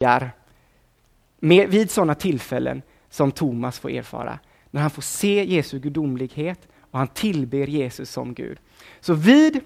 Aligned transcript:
börjar 0.00 0.30
med, 1.38 1.68
vid 1.68 1.90
sådana 1.90 2.14
tillfällen 2.14 2.82
som 3.10 3.32
Thomas 3.32 3.78
får 3.78 3.90
erfara, 3.90 4.38
när 4.70 4.80
han 4.80 4.90
får 4.90 5.02
se 5.02 5.44
Jesu 5.44 5.78
gudomlighet 5.78 6.68
och 6.90 6.98
han 6.98 7.08
tillber 7.08 7.66
Jesus 7.66 8.10
som 8.10 8.34
Gud. 8.34 8.58
Så 9.00 9.14
vid, 9.14 9.60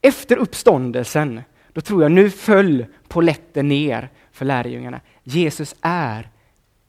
efter 0.00 0.36
uppståndelsen, 0.36 1.40
då 1.72 1.80
tror 1.80 2.02
jag 2.02 2.12
nu 2.12 2.30
föll 2.30 2.86
poletten 3.08 3.68
ner 3.68 4.10
för 4.32 4.44
lärjungarna. 4.44 5.00
Jesus 5.22 5.74
är 5.80 6.30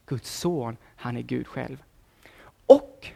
Guds 0.06 0.32
son, 0.32 0.78
han 0.96 1.18
är 1.18 1.22
Gud 1.22 1.48
själv. 1.48 1.84
Och 2.66 3.08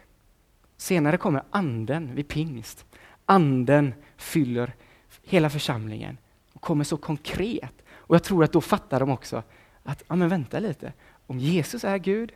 senare 0.76 1.16
kommer 1.16 1.42
anden 1.50 2.14
vid 2.14 2.28
pingst. 2.28 2.84
Anden 3.26 3.94
fyller 4.16 4.74
hela 5.22 5.50
församlingen 5.50 6.18
och 6.52 6.60
kommer 6.60 6.84
så 6.84 6.96
konkret. 6.96 7.72
Och 7.90 8.14
jag 8.14 8.22
tror 8.22 8.44
att 8.44 8.52
då 8.52 8.60
fattar 8.60 9.00
de 9.00 9.10
också 9.10 9.42
att, 9.88 10.02
ja 10.08 10.16
men 10.16 10.28
vänta 10.28 10.60
lite, 10.60 10.92
om 11.26 11.38
Jesus 11.38 11.84
är 11.84 11.98
Gud 11.98 12.32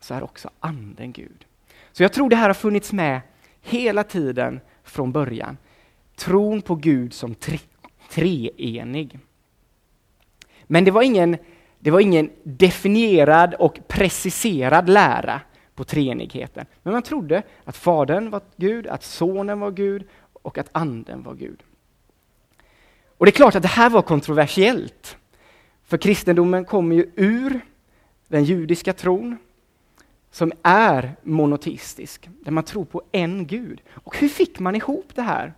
så 0.00 0.14
är 0.14 0.22
också 0.22 0.50
anden 0.60 1.12
Gud. 1.12 1.44
Så 1.92 2.02
jag 2.02 2.12
tror 2.12 2.30
det 2.30 2.36
här 2.36 2.46
har 2.46 2.54
funnits 2.54 2.92
med 2.92 3.20
hela 3.60 4.04
tiden 4.04 4.60
från 4.84 5.12
början. 5.12 5.56
Tron 6.16 6.62
på 6.62 6.74
Gud 6.74 7.14
som 7.14 7.34
tre, 7.34 7.58
treenig. 8.10 9.18
Men 10.62 10.84
det 10.84 10.90
var, 10.90 11.02
ingen, 11.02 11.36
det 11.78 11.90
var 11.90 12.00
ingen 12.00 12.30
definierad 12.42 13.54
och 13.54 13.80
preciserad 13.88 14.88
lära 14.88 15.40
på 15.74 15.84
treenigheten. 15.84 16.66
Men 16.82 16.92
man 16.92 17.02
trodde 17.02 17.42
att 17.64 17.76
Fadern 17.76 18.30
var 18.30 18.40
Gud, 18.56 18.86
att 18.86 19.02
Sonen 19.02 19.60
var 19.60 19.70
Gud 19.70 20.08
och 20.32 20.58
att 20.58 20.68
Anden 20.72 21.22
var 21.22 21.34
Gud. 21.34 21.62
Och 23.18 23.26
det 23.26 23.30
är 23.30 23.36
klart 23.36 23.54
att 23.54 23.62
det 23.62 23.68
här 23.68 23.90
var 23.90 24.02
kontroversiellt. 24.02 25.16
För 25.90 25.96
kristendomen 25.96 26.64
kommer 26.64 26.96
ju 26.96 27.10
ur 27.16 27.60
den 28.28 28.44
judiska 28.44 28.92
tron 28.92 29.36
som 30.30 30.52
är 30.62 31.16
monoteistisk, 31.22 32.28
där 32.40 32.52
man 32.52 32.64
tror 32.64 32.84
på 32.84 33.02
en 33.12 33.46
Gud. 33.46 33.80
Och 33.92 34.16
hur 34.16 34.28
fick 34.28 34.58
man 34.58 34.76
ihop 34.76 35.06
det 35.14 35.22
här? 35.22 35.52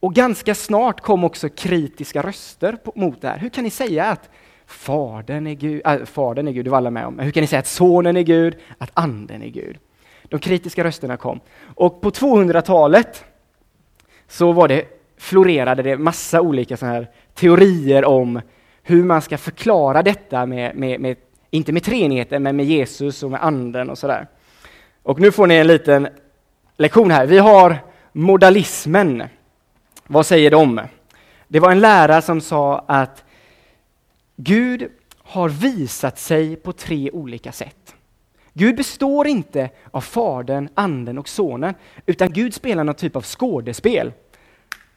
Och 0.00 0.14
ganska 0.14 0.54
snart 0.54 1.00
kom 1.00 1.24
också 1.24 1.48
kritiska 1.48 2.22
röster 2.22 2.78
mot 2.94 3.20
det 3.20 3.28
här. 3.28 3.38
Hur 3.38 3.48
kan 3.48 3.64
ni 3.64 3.70
säga 3.70 4.06
att 4.06 4.30
Fadern 4.66 5.46
är 5.46 5.54
Gud, 5.54 5.82
äh, 5.86 6.04
fadern 6.04 6.48
är 6.48 6.52
Gud, 6.52 6.66
det 6.66 6.70
var 6.70 6.78
alla 6.78 6.90
med 6.90 7.06
om. 7.06 7.18
Hur 7.18 7.30
kan 7.30 7.40
ni 7.40 7.46
säga 7.46 7.60
att 7.60 7.66
Sonen 7.66 8.16
är 8.16 8.22
Gud, 8.22 8.56
att 8.78 8.90
Anden 8.94 9.42
är 9.42 9.48
Gud? 9.48 9.78
De 10.24 10.40
kritiska 10.40 10.84
rösterna 10.84 11.16
kom. 11.16 11.40
Och 11.60 12.00
på 12.00 12.10
200-talet 12.10 13.24
så 14.28 14.52
var 14.52 14.68
det, 14.68 14.84
florerade 15.16 15.82
det 15.82 15.96
massa 15.96 16.40
olika 16.40 16.76
såna 16.76 16.92
här 16.92 17.10
teorier 17.34 18.04
om 18.04 18.40
hur 18.90 19.04
man 19.04 19.22
ska 19.22 19.38
förklara 19.38 20.02
detta 20.02 20.46
med, 20.46 20.76
med, 20.76 21.00
med 21.00 21.16
inte 21.50 21.72
med 21.72 21.82
treenigheten, 21.82 22.42
men 22.42 22.56
med 22.56 22.66
Jesus 22.66 23.22
och 23.22 23.30
med 23.30 23.44
anden 23.44 23.90
och 23.90 23.98
sådär. 23.98 24.26
Och 25.02 25.20
nu 25.20 25.32
får 25.32 25.46
ni 25.46 25.54
en 25.54 25.66
liten 25.66 26.08
lektion 26.76 27.10
här. 27.10 27.26
Vi 27.26 27.38
har 27.38 27.78
modalismen. 28.12 29.22
Vad 30.06 30.26
säger 30.26 30.50
de? 30.50 30.80
Det 31.48 31.60
var 31.60 31.70
en 31.70 31.80
lärare 31.80 32.22
som 32.22 32.40
sa 32.40 32.84
att 32.88 33.24
Gud 34.36 34.88
har 35.18 35.48
visat 35.48 36.18
sig 36.18 36.56
på 36.56 36.72
tre 36.72 37.10
olika 37.10 37.52
sätt. 37.52 37.94
Gud 38.52 38.76
består 38.76 39.26
inte 39.26 39.70
av 39.90 40.00
Fadern, 40.00 40.68
Anden 40.74 41.18
och 41.18 41.28
Sonen, 41.28 41.74
utan 42.06 42.32
Gud 42.32 42.54
spelar 42.54 42.84
någon 42.84 42.94
typ 42.94 43.16
av 43.16 43.22
skådespel. 43.22 44.12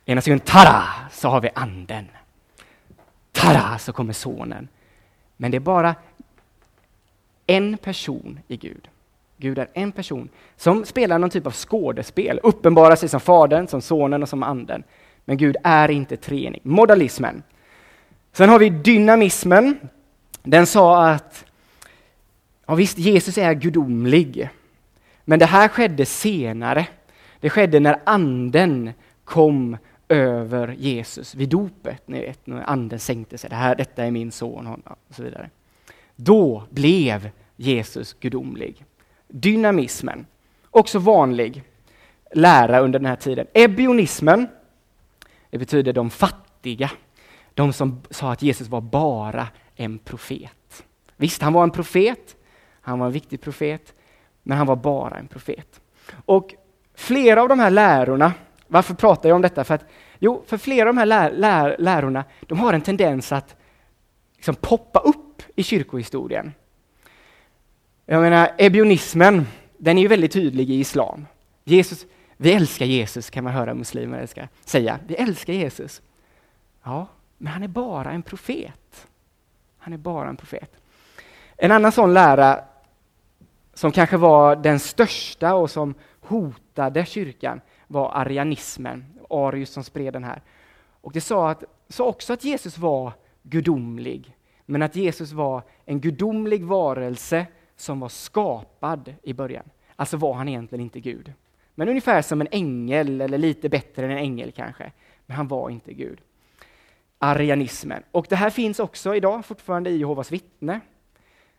Ena 0.06 0.22
sekunden, 0.22 0.46
tada, 0.46 0.84
så 1.12 1.28
har 1.28 1.42
vi 1.42 1.50
Anden. 1.54 2.08
Tada, 3.44 3.78
så 3.78 3.94
kommer 3.94 4.14
Sonen. 4.14 4.68
Men 5.38 5.52
det 5.52 5.58
är 5.58 5.60
bara 5.60 5.96
en 7.48 7.78
person 7.78 8.40
i 8.48 8.58
Gud. 8.58 8.90
Gud 9.38 9.60
är 9.60 9.68
en 9.74 9.92
person 9.92 10.30
som 10.56 10.86
spelar 10.86 11.20
någon 11.20 11.30
typ 11.30 11.48
av 11.48 11.54
skådespel, 11.54 12.40
uppenbarar 12.44 12.96
sig 12.96 13.10
som 13.10 13.20
Fadern, 13.20 13.68
som 13.68 13.82
Sonen 13.82 14.24
och 14.24 14.30
som 14.30 14.44
Anden. 14.44 14.84
Men 15.26 15.38
Gud 15.38 15.58
är 15.64 15.92
inte 15.92 16.18
treenig. 16.18 16.62
Modalismen. 16.64 17.44
Sen 18.32 18.50
har 18.50 18.60
vi 18.60 18.70
dynamismen. 18.70 19.78
Den 20.44 20.66
sa 20.66 21.08
att 21.10 21.46
ja 22.66 22.76
visst, 22.76 22.98
Jesus 22.98 23.38
är 23.38 23.54
gudomlig, 23.54 24.50
men 25.26 25.40
det 25.40 25.46
här 25.46 25.68
skedde 25.68 26.06
senare. 26.06 26.88
Det 27.40 27.50
skedde 27.50 27.80
när 27.80 28.00
anden 28.04 28.94
kom 29.24 29.78
över 30.14 30.76
Jesus 30.80 31.36
vid 31.36 31.50
dopet, 31.50 32.08
ni 32.08 32.20
vet, 32.20 32.48
när 32.48 32.70
anden 32.70 33.00
sänkte 33.00 33.38
sig. 33.38 33.50
Det 33.50 33.56
här, 33.56 33.76
detta 33.76 34.04
är 34.04 34.12
min 34.12 34.32
son, 34.32 34.84
och 34.86 35.16
så 35.16 35.24
vidare. 35.24 35.50
Då 36.16 36.64
blev 36.70 37.30
Jesus 37.56 38.14
gudomlig. 38.20 38.86
Dynamismen, 39.28 40.26
också 40.70 41.00
vanlig 41.00 41.64
lära 42.32 42.80
under 42.80 43.00
den 43.00 43.06
här 43.06 43.16
tiden. 43.16 43.48
Ebionismen, 43.54 44.48
det 45.50 45.58
betyder 45.58 45.94
de 45.94 46.10
fattiga. 46.10 46.92
De 47.54 47.74
som 47.74 48.02
sa 48.10 48.32
att 48.32 48.42
Jesus 48.42 48.68
var 48.68 48.82
bara 48.82 49.48
en 49.76 49.98
profet. 49.98 50.84
Visst, 51.18 51.42
han 51.42 51.54
var 51.54 51.64
en 51.64 51.72
profet, 51.72 52.36
han 52.82 53.00
var 53.00 53.06
en 53.06 53.14
viktig 53.14 53.42
profet, 53.42 53.94
men 54.44 54.58
han 54.58 54.68
var 54.68 54.76
bara 54.76 55.18
en 55.18 55.28
profet. 55.28 55.82
Och 56.26 56.56
flera 56.94 57.42
av 57.42 57.50
de 57.50 57.60
här 57.60 57.70
lärorna, 57.70 58.34
varför 58.74 58.94
pratar 58.94 59.30
jag 59.30 59.36
om 59.36 59.42
detta? 59.42 59.64
För 59.64 59.76
att, 59.76 59.86
jo, 60.20 60.44
för 60.48 60.58
flera 60.58 60.90
av 60.90 60.96
de 60.96 61.00
här 61.00 61.06
lär, 61.06 61.32
lär, 61.32 61.76
lärorna, 61.80 62.24
de 62.42 62.60
har 62.60 62.74
en 62.74 62.82
tendens 62.82 63.32
att 63.32 63.56
liksom 64.36 64.56
poppa 64.56 65.00
upp 65.00 65.42
i 65.56 65.64
kyrkohistorien. 65.64 66.54
Jag 68.06 68.22
menar, 68.22 68.52
ebionismen, 68.58 69.48
den 69.78 69.98
är 69.98 70.02
ju 70.02 70.08
väldigt 70.08 70.32
tydlig 70.32 70.70
i 70.70 70.80
islam. 70.80 71.26
Jesus, 71.64 72.06
vi 72.38 72.54
älskar 72.54 72.86
Jesus, 72.86 73.30
kan 73.30 73.44
man 73.44 73.54
höra 73.54 73.74
muslimer 73.74 74.20
älska, 74.20 74.48
säga. 74.66 75.00
Vi 75.08 75.16
älskar 75.16 75.54
Jesus. 75.54 76.02
Ja, 76.84 77.08
men 77.38 77.54
han 77.54 77.64
är 77.64 77.68
bara 77.68 78.12
en 78.12 78.22
profet. 78.22 79.08
Han 79.78 79.94
är 79.94 79.98
bara 79.98 80.30
en 80.30 80.38
profet. 80.38 80.72
En 81.58 81.72
annan 81.72 81.92
sån 81.92 82.14
lära 82.14 82.60
som 83.74 83.92
kanske 83.92 84.18
var 84.18 84.56
den 84.56 84.80
största 84.80 85.54
och 85.54 85.72
som 85.72 85.94
hotade 86.22 87.06
kyrkan 87.06 87.62
var 87.88 88.12
arianismen, 88.12 89.06
Arius 89.30 89.70
som 89.70 89.84
spred 89.84 90.14
den 90.14 90.24
här. 90.24 90.42
Och 91.02 91.12
det 91.12 91.22
sa, 91.22 91.50
att, 91.50 91.64
sa 91.90 92.06
också 92.06 92.34
att 92.34 92.44
Jesus 92.44 92.78
var 92.78 93.12
gudomlig, 93.44 94.38
men 94.66 94.82
att 94.82 94.96
Jesus 94.96 95.32
var 95.32 95.62
en 95.86 96.00
gudomlig 96.00 96.64
varelse 96.64 97.46
som 97.76 98.00
var 98.00 98.10
skapad 98.10 99.16
i 99.24 99.34
början. 99.34 99.66
Alltså 99.96 100.18
var 100.18 100.34
han 100.34 100.50
egentligen 100.50 100.84
inte 100.84 101.00
Gud. 101.00 101.34
Men 101.76 101.90
ungefär 101.90 102.22
som 102.22 102.42
en 102.42 102.48
ängel, 102.52 103.22
eller 103.22 103.38
lite 103.38 103.70
bättre 103.70 104.06
än 104.06 104.12
en 104.12 104.18
ängel 104.18 104.52
kanske. 104.52 104.92
Men 105.26 105.38
han 105.38 105.48
var 105.48 105.70
inte 105.70 105.94
Gud. 105.94 106.22
Arianismen. 107.20 108.04
Och 108.12 108.26
det 108.30 108.36
här 108.36 108.50
finns 108.50 108.80
också 108.80 109.16
idag 109.16 109.46
fortfarande 109.46 109.90
i 109.90 109.98
Jehovas 109.98 110.32
vittne. 110.32 110.80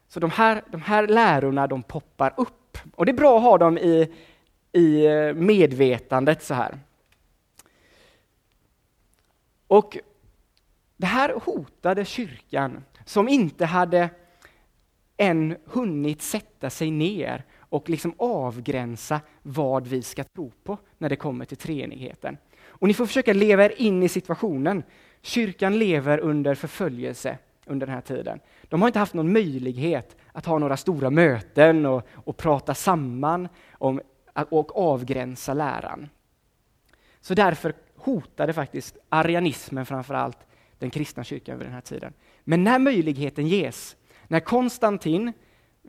Så 0.09 0.21
de 0.21 0.31
här, 0.31 0.62
de 0.71 0.83
här 0.83 1.06
lärorna 1.06 1.67
de 1.67 1.83
poppar 1.83 2.35
upp. 2.37 2.79
Och 2.95 3.06
det 3.06 3.12
är 3.12 3.17
bra 3.17 3.37
att 3.37 3.43
ha 3.43 3.59
dem 3.59 3.79
i, 3.79 4.12
i 4.75 5.07
eh, 5.07 5.35
medvetandet 5.35 6.43
så 6.43 6.55
här. 6.55 6.79
Och 9.67 9.99
det 10.97 11.07
här 11.07 11.35
hotade 11.45 12.05
kyrkan 12.05 12.85
som 13.05 13.29
inte 13.29 13.67
hade 13.67 14.11
än 15.17 15.57
hunnit 15.65 16.23
sätta 16.23 16.71
sig 16.71 16.91
ner 16.91 17.45
och 17.59 17.91
liksom 17.91 18.15
avgränsa 18.17 19.21
vad 19.43 19.87
vi 19.87 20.03
ska 20.03 20.25
tro 20.25 20.53
på 20.65 20.79
när 20.99 21.09
det 21.09 21.17
kommer 21.17 21.45
till 21.45 21.56
treenigheten. 21.56 22.37
Och 22.67 22.89
ni 22.89 22.95
får 22.95 23.06
försöka 23.06 23.33
leva 23.33 23.65
er 23.65 23.73
in 23.77 24.03
i 24.03 24.09
situationen. 24.09 24.83
Kyrkan 25.23 25.79
lever 25.79 26.19
under 26.19 26.55
förföljelse 26.55 27.39
under 27.67 27.87
den 27.87 27.95
här 27.95 28.03
tiden. 28.03 28.41
De 28.62 28.83
har 28.83 28.89
inte 28.89 28.99
haft 28.99 29.15
någon 29.15 29.33
möjlighet 29.33 30.17
att 30.32 30.47
ha 30.47 30.59
några 30.59 30.77
stora 30.77 31.11
möten 31.11 31.87
och, 31.87 32.09
och 32.12 32.37
prata 32.37 32.75
samman 32.75 33.49
om, 33.73 34.00
och 34.34 34.78
avgränsa 34.78 35.54
läran. 35.54 36.08
Så 37.20 37.34
därför 37.34 37.75
hotade 37.96 38.52
faktiskt 38.52 38.96
arianismen 39.08 39.86
framför 39.86 40.14
allt 40.14 40.38
den 40.78 40.90
kristna 40.90 41.25
kyrkan 41.25 41.58
vid 41.58 41.66
den 41.66 41.75
här 41.75 41.81
tiden. 41.81 42.12
Men 42.44 42.64
när 42.64 42.78
möjligheten 42.78 43.46
ges 43.46 43.96
när 44.28 44.40
Konstantin 44.40 45.32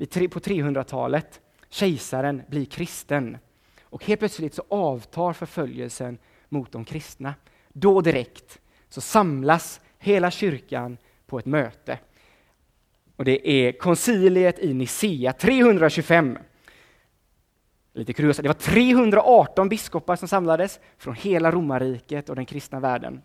på 0.10 0.40
300-talet, 0.40 1.42
kejsaren, 1.70 2.42
blir 2.48 2.66
kristen 2.66 3.38
och 3.84 4.06
helt 4.06 4.20
plötsligt 4.20 4.54
så 4.54 4.64
avtar 4.70 5.34
förföljelsen 5.34 6.18
mot 6.50 6.72
de 6.72 6.86
kristna. 6.86 7.34
Då 7.74 8.02
direkt 8.02 8.62
så 8.90 9.02
samlas 9.02 9.82
hela 9.98 10.32
kyrkan 10.32 10.98
på 11.26 11.40
ett 11.40 11.46
möte. 11.46 12.00
Och 13.16 13.26
det 13.26 13.50
är 13.50 13.72
konciliet 13.72 14.60
i 14.60 14.74
Nicea 14.74 15.34
325. 15.34 16.38
Lite 17.96 18.14
kuriosa, 18.14 18.42
det 18.42 18.50
var 18.50 18.54
318 18.54 19.70
biskopar 19.70 20.16
som 20.16 20.28
samlades 20.28 20.80
från 20.98 21.16
hela 21.16 21.52
romarriket 21.52 22.30
och 22.30 22.36
den 22.36 22.46
kristna 22.46 22.80
världen. 22.80 23.22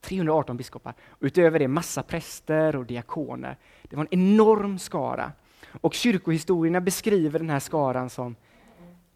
318 0.00 0.56
biskopar. 0.56 0.94
Utöver 1.20 1.58
det 1.58 1.68
massa 1.68 2.02
präster 2.02 2.76
och 2.76 2.86
diakoner. 2.86 3.56
Det 3.82 3.96
var 3.96 4.02
en 4.10 4.20
enorm 4.20 4.78
skara. 4.78 5.32
Och 5.80 5.94
kyrkohistorierna 5.94 6.80
beskriver 6.80 7.38
den 7.38 7.50
här 7.50 7.60
skaran 7.60 8.10
som 8.10 8.36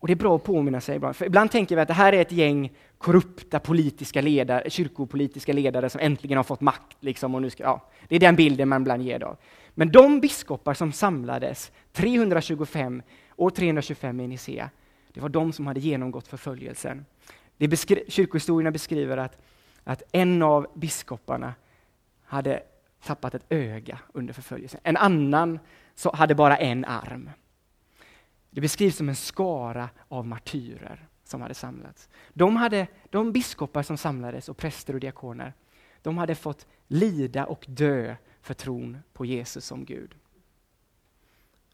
och 0.03 0.09
det 0.09 0.15
är 0.15 0.17
bra 0.17 0.37
att 0.37 0.45
påminna 0.45 0.81
sig 0.81 0.97
ibland, 0.97 1.17
för 1.17 1.27
ibland 1.27 1.51
tänker 1.51 1.77
vi 1.77 1.83
att 1.83 1.89
det 1.89 1.95
här 1.95 2.13
är 2.13 2.21
ett 2.21 2.33
gäng 2.33 2.73
korrupta 2.99 3.59
politiska 3.61 4.21
ledare, 4.21 4.71
kyrkopolitiska 4.71 5.53
ledare 5.53 5.91
som 5.91 6.01
äntligen 6.01 6.37
har 6.37 6.45
fått 6.45 6.61
makt. 6.61 6.97
Liksom, 7.01 7.35
och 7.35 7.43
nu 7.43 7.51
ska, 7.51 7.63
ja, 7.63 7.89
det 8.09 8.17
är 8.17 8.21
den 8.21 8.37
bilden 8.37 8.69
man 8.69 8.83
ibland 8.83 9.03
ger 9.03 9.19
Då. 9.19 9.37
Men 9.75 9.93
de 9.93 10.21
biskopar 10.21 10.75
som 10.75 10.93
samlades 10.93 11.73
325, 11.93 13.03
år 13.37 13.51
325 13.51 14.21
i 14.21 14.27
Nicea, 14.27 14.71
det 15.13 15.21
var 15.21 15.29
de 15.29 15.53
som 15.53 15.67
hade 15.67 15.81
genomgått 15.81 16.29
förföljelsen. 16.29 17.07
Det 17.57 17.69
beskri 17.69 18.05
kyrkohistorierna 18.09 18.71
beskriver 18.71 19.17
att, 19.17 19.39
att 19.85 20.03
en 20.13 20.43
av 20.43 20.67
biskoparna 20.75 21.55
hade 22.23 22.63
tappat 23.05 23.35
ett 23.35 23.45
öga 23.49 23.99
under 24.13 24.35
förföljelsen. 24.35 24.81
En 24.83 24.97
annan 24.97 25.59
så 25.95 26.13
hade 26.15 26.35
bara 26.35 26.57
en 26.57 26.85
arm. 26.85 27.31
Det 28.51 28.61
beskrivs 28.61 28.97
som 28.97 29.09
en 29.09 29.17
skara 29.17 29.89
av 30.09 30.27
martyrer 30.27 31.09
som 31.25 31.41
hade 31.43 31.55
samlats. 31.55 32.09
De, 32.33 32.57
hade, 32.57 32.87
de 33.11 33.33
biskopar 33.33 33.83
som 33.83 33.97
samlades, 33.97 34.49
och 34.49 34.57
präster 34.57 34.95
och 34.95 35.01
diakoner, 35.01 35.55
de 36.03 36.19
hade 36.19 36.35
fått 36.35 36.67
lida 36.87 37.47
och 37.47 37.65
dö 37.69 38.17
för 38.41 38.55
tron 38.55 38.99
på 39.13 39.25
Jesus 39.25 39.65
som 39.65 39.85
Gud. 39.85 40.15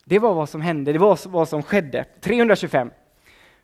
Det 0.08 0.18
var 0.18 0.34
vad 0.34 0.48
som 0.48 0.60
hände, 0.60 0.92
det 0.92 0.98
var 0.98 1.28
vad 1.28 1.48
som 1.48 1.62
skedde. 1.62 2.04
325. 2.20 2.90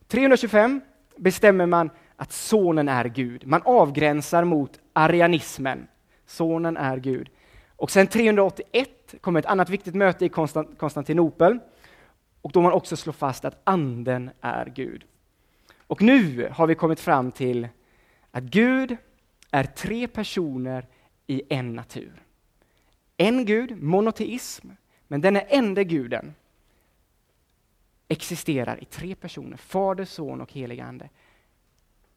325 0.08 0.80
bestämmer 1.16 1.66
man 1.66 1.90
att 2.16 2.32
sonen 2.32 2.88
är 2.88 3.04
Gud. 3.04 3.46
Man 3.46 3.62
avgränsar 3.64 4.44
mot 4.44 4.80
arianismen. 4.92 5.88
Sonen 6.26 6.76
är 6.76 6.96
Gud. 6.96 7.30
Och 7.76 7.90
sen 7.90 8.06
381 8.06 9.14
kommer 9.20 9.40
ett 9.40 9.46
annat 9.46 9.68
viktigt 9.68 9.94
möte 9.94 10.24
i 10.24 10.28
Konstantinopel 10.78 11.58
och 12.40 12.52
då 12.52 12.60
man 12.60 12.72
också 12.72 12.96
slår 12.96 13.12
fast 13.12 13.44
att 13.44 13.60
anden 13.64 14.30
är 14.40 14.72
Gud. 14.74 15.04
Och 15.86 16.02
nu 16.02 16.48
har 16.52 16.66
vi 16.66 16.74
kommit 16.74 17.00
fram 17.00 17.32
till 17.32 17.68
att 18.30 18.44
Gud 18.44 18.96
är 19.50 19.64
tre 19.64 20.08
personer 20.08 20.86
i 21.26 21.42
en 21.48 21.74
natur. 21.74 22.22
En 23.16 23.44
Gud, 23.44 23.82
monoteism, 23.82 24.68
men 25.14 25.20
den 25.20 25.36
enda 25.36 25.82
guden 25.82 26.34
existerar 28.08 28.82
i 28.82 28.84
tre 28.84 29.14
personer, 29.14 29.56
Fader, 29.56 30.04
Son 30.04 30.40
och 30.40 30.52
helig 30.52 30.80
Ande. 30.80 31.08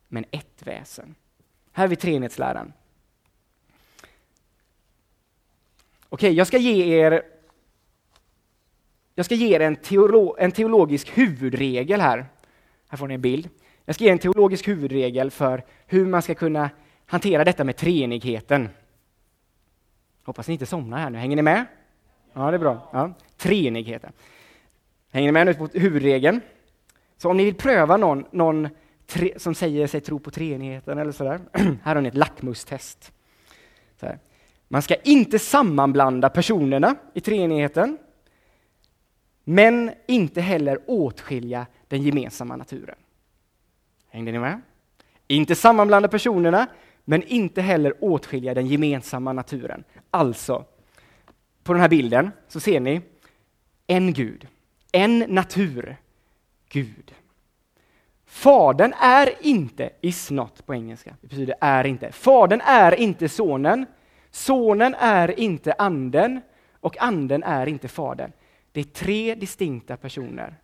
Men 0.07 0.25
ett 0.31 0.61
väsen. 0.63 1.15
Här 1.71 1.83
har 1.83 1.87
vi 1.87 1.95
treenighetsläran. 1.95 2.73
Okej, 6.09 6.33
jag 6.33 6.47
ska 6.47 6.57
ge 6.57 6.99
er 6.99 7.21
jag 9.15 9.25
ska 9.25 9.35
ge 9.35 9.55
er 9.55 9.59
en, 9.59 9.75
teolo 9.75 10.35
en 10.39 10.51
teologisk 10.51 11.17
huvudregel 11.17 12.01
här. 12.01 12.25
Här 12.87 12.97
får 12.97 13.07
ni 13.07 13.13
en 13.13 13.21
bild. 13.21 13.49
Jag 13.85 13.95
ska 13.95 14.03
ge 14.03 14.11
en 14.11 14.19
teologisk 14.19 14.67
huvudregel 14.67 15.31
för 15.31 15.65
hur 15.85 16.05
man 16.05 16.21
ska 16.21 16.35
kunna 16.35 16.69
hantera 17.05 17.43
detta 17.43 17.63
med 17.63 17.77
treenigheten. 17.77 18.69
Hoppas 20.23 20.47
ni 20.47 20.53
inte 20.53 20.65
somnar 20.65 20.97
här 20.99 21.09
nu. 21.09 21.17
Hänger 21.17 21.35
ni 21.35 21.41
med? 21.41 21.65
Ja, 22.37 22.51
det 22.51 22.57
är 22.57 22.59
bra. 22.59 22.89
Ja. 22.91 23.13
Treenigheten. 23.37 24.11
Hänger 25.11 25.27
ni 25.27 25.31
med 25.31 25.45
nu 25.45 25.53
på 25.53 25.67
huvudregeln? 25.73 26.41
Så 27.17 27.29
om 27.29 27.37
ni 27.37 27.45
vill 27.45 27.55
pröva 27.55 27.97
någon, 27.97 28.25
någon 28.31 28.69
tre, 29.05 29.33
som 29.37 29.55
säger 29.55 29.87
sig 29.87 30.01
tro 30.01 30.19
på 30.19 30.31
treenigheten 30.31 30.97
eller 30.97 31.11
sådär. 31.11 31.39
här 31.83 31.95
har 31.95 32.01
ni 32.01 32.07
ett 32.07 32.15
lackmustest. 32.15 33.11
Så 33.99 34.07
Man 34.67 34.81
ska 34.81 34.95
inte 34.95 35.39
sammanblanda 35.39 36.29
personerna 36.29 36.95
i 37.13 37.21
treenigheten 37.21 37.97
men 39.43 39.91
inte 40.07 40.41
heller 40.41 40.79
åtskilja 40.87 41.65
den 41.87 42.03
gemensamma 42.03 42.55
naturen. 42.55 42.95
Hängde 44.09 44.31
ni 44.31 44.39
med? 44.39 44.61
Inte 45.27 45.55
sammanblanda 45.55 46.07
personerna, 46.07 46.67
men 47.05 47.23
inte 47.23 47.61
heller 47.61 47.93
åtskilja 47.99 48.53
den 48.53 48.67
gemensamma 48.67 49.33
naturen. 49.33 49.83
Alltså, 50.11 50.65
på 51.67 51.73
den 51.73 51.81
här 51.81 51.89
bilden 51.89 52.31
så 52.47 52.59
ser 52.59 52.79
ni 52.79 53.01
en 53.87 54.13
Gud, 54.13 54.47
en 54.91 55.19
natur, 55.19 55.97
Gud. 56.69 57.13
Fadern 58.25 58.93
är 58.93 59.29
inte 59.41 59.89
is 60.01 60.31
not 60.31 60.65
på 60.65 60.73
engelska, 60.73 61.15
det 61.21 61.27
betyder 61.27 61.55
är 61.61 61.87
inte. 61.87 62.11
Fadern 62.11 62.61
är 62.61 62.95
inte 62.95 63.29
sonen, 63.29 63.85
sonen 64.31 64.95
är 64.99 65.39
inte 65.39 65.73
anden 65.73 66.41
och 66.71 66.97
anden 67.01 67.43
är 67.43 67.67
inte 67.67 67.87
fadern. 67.87 68.31
Det 68.71 68.79
är 68.79 68.83
tre 68.83 69.35
distinkta 69.35 69.97
personer. 69.97 70.55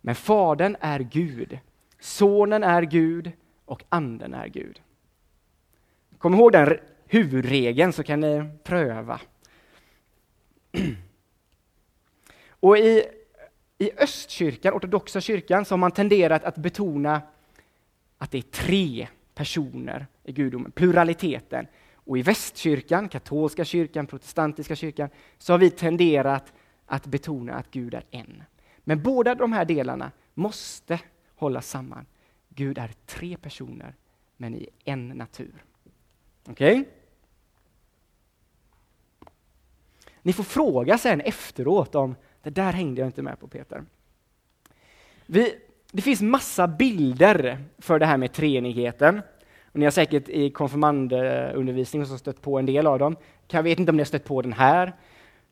Men 0.00 0.14
Fadern 0.14 0.76
är 0.80 0.98
Gud, 1.00 1.58
Sonen 2.00 2.62
är 2.62 2.82
Gud 2.82 3.32
och 3.64 3.84
Anden 3.88 4.34
är 4.34 4.48
Gud. 4.48 4.80
Kom 6.18 6.34
ihåg 6.34 6.52
den 6.52 6.78
huvudregeln 7.06 7.92
så 7.92 8.02
kan 8.02 8.20
ni 8.20 8.44
pröva. 8.64 9.20
Och 12.48 12.78
i, 12.78 13.04
i 13.78 13.90
östkyrkan, 13.98 14.74
ortodoxa 14.74 15.20
kyrkan, 15.20 15.64
så 15.64 15.72
har 15.72 15.78
man 15.78 15.90
tenderat 15.90 16.44
att 16.44 16.56
betona 16.56 17.22
att 18.18 18.30
det 18.30 18.38
är 18.38 18.42
tre 18.42 19.08
personer 19.34 20.06
i 20.24 20.32
gudomen, 20.32 20.72
pluraliteten. 20.72 21.66
Och 21.94 22.18
i 22.18 22.22
västkyrkan, 22.22 23.08
katolska 23.08 23.64
kyrkan, 23.64 24.06
protestantiska 24.06 24.76
kyrkan, 24.76 25.08
så 25.38 25.52
har 25.52 25.58
vi 25.58 25.70
tenderat 25.70 26.52
att 26.86 27.06
betona 27.06 27.54
att 27.54 27.70
Gud 27.70 27.94
är 27.94 28.04
en. 28.10 28.42
Men 28.78 29.02
båda 29.02 29.34
de 29.34 29.52
här 29.52 29.64
delarna 29.64 30.10
måste 30.34 31.00
hållas 31.34 31.68
samman. 31.68 32.06
Gud 32.48 32.78
är 32.78 32.90
tre 33.06 33.36
personer, 33.36 33.94
men 34.36 34.54
i 34.54 34.68
en 34.84 35.08
natur. 35.08 35.64
Okej? 36.46 36.80
Okay? 36.80 36.92
Ni 40.24 40.32
får 40.32 40.44
fråga 40.44 40.98
sen 40.98 41.20
efteråt 41.20 41.94
om 41.94 42.14
det 42.42 42.50
där 42.50 42.72
hängde 42.72 43.00
jag 43.00 43.08
inte 43.08 43.22
med 43.22 43.40
på 43.40 43.48
Peter. 43.48 43.84
Vi, 45.26 45.54
det 45.92 46.02
finns 46.02 46.22
massa 46.22 46.68
bilder 46.68 47.58
för 47.78 47.98
det 47.98 48.06
här 48.06 48.16
med 48.16 48.32
treenigheten. 48.32 49.20
Och 49.72 49.78
ni 49.78 49.84
har 49.86 49.90
säkert 49.90 50.28
i 50.28 50.50
konfirmandundervisning 50.50 52.06
stött 52.06 52.42
på 52.42 52.58
en 52.58 52.66
del 52.66 52.86
av 52.86 52.98
dem. 52.98 53.16
Jag 53.48 53.62
vet 53.62 53.78
inte 53.78 53.90
om 53.90 53.96
ni 53.96 54.00
har 54.00 54.06
stött 54.06 54.24
på 54.24 54.42
den 54.42 54.52
här. 54.52 54.92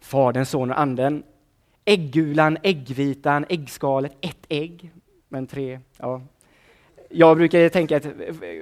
Fadern, 0.01 0.45
Sonen 0.45 0.71
och 0.71 0.81
Anden. 0.81 1.23
Äggulan, 1.85 2.58
äggvitan, 2.63 3.46
äggskalet, 3.49 4.17
ett 4.20 4.46
ägg. 4.49 4.93
Men 5.29 5.46
tre, 5.46 5.81
ja. 5.96 6.23
Jag 7.08 7.37
brukar 7.37 7.69
tänka 7.69 7.96
att 7.96 8.06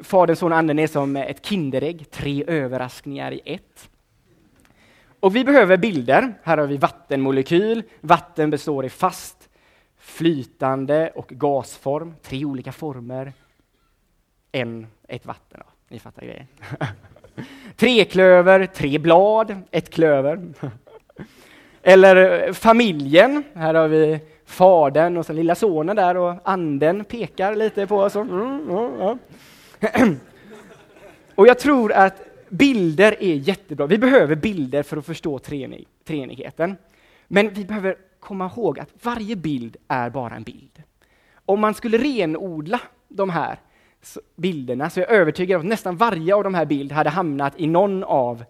Fadern, 0.03 0.37
Sonen 0.37 0.53
och 0.53 0.59
Anden 0.59 0.79
är 0.79 0.87
som 0.87 1.17
ett 1.17 1.47
Kinderägg, 1.47 2.11
tre 2.11 2.45
överraskningar 2.47 3.33
i 3.33 3.41
ett. 3.45 3.91
Och 5.21 5.37
vi 5.37 5.45
behöver 5.45 5.77
bilder. 5.77 6.35
Här 6.43 6.59
har 6.59 6.67
vi 6.67 6.77
vattenmolekyl. 6.77 7.83
Vatten 8.01 8.51
består 8.51 8.85
i 8.85 8.89
fast, 8.89 9.49
flytande 9.99 11.11
och 11.15 11.29
gasform. 11.29 12.15
Tre 12.23 12.45
olika 12.45 12.73
former. 12.73 13.33
En, 14.53 14.87
ett 15.09 15.27
vatten. 15.27 15.61
Ja, 15.67 15.73
ni 15.89 15.99
fattar 15.99 16.23
grejen. 16.23 16.47
tre 17.77 18.05
klöver, 18.05 18.67
tre 18.67 18.99
blad, 18.99 19.57
ett 19.71 19.91
klöver. 19.91 20.53
Eller 21.83 22.47
eh, 22.47 22.53
familjen, 22.53 23.45
här 23.55 23.75
har 23.75 23.89
vi 23.89 24.21
fadern 24.45 25.17
och 25.17 25.27
så 25.27 25.33
lilla 25.33 25.55
sonen 25.55 25.97
där 25.97 26.17
och 26.17 26.35
anden 26.45 27.05
pekar 27.05 27.55
lite 27.55 27.87
på 27.87 27.97
oss. 27.97 28.17
Mm, 28.17 29.19
och 31.35 31.47
jag 31.47 31.59
tror 31.59 31.93
att 31.93 32.30
bilder 32.51 33.17
är 33.21 33.35
jättebra. 33.35 33.87
Vi 33.87 33.99
behöver 33.99 34.37
bilder 34.37 34.83
för 34.83 34.97
att 34.97 35.07
förstå 35.07 35.39
treenig 35.39 35.89
treenigheten. 36.05 36.77
Men 37.29 37.51
vi 37.51 37.65
behöver 37.65 37.97
komma 38.21 38.47
ihåg 38.47 38.79
att 38.79 38.89
varje 39.03 39.37
bild 39.37 39.77
är 39.89 40.11
bara 40.11 40.37
en 40.37 40.43
bild. 40.43 40.83
Om 41.45 41.61
man 41.61 41.75
skulle 41.75 41.99
renodla 41.99 42.81
de 43.09 43.31
här 43.31 43.59
bilderna 44.37 44.91
så 44.91 45.01
är 45.01 45.05
jag 45.05 45.13
övertygad 45.13 45.57
om 45.57 45.61
att 45.61 45.69
nästan 45.69 45.97
varje 45.97 46.35
av 46.35 46.45
de 46.45 46.55
här 46.55 46.67
bilderna 46.67 46.97
hade 46.97 47.11
hamnat 47.11 47.61
i 47.61 47.67
någon 47.67 48.05
av 48.05 48.45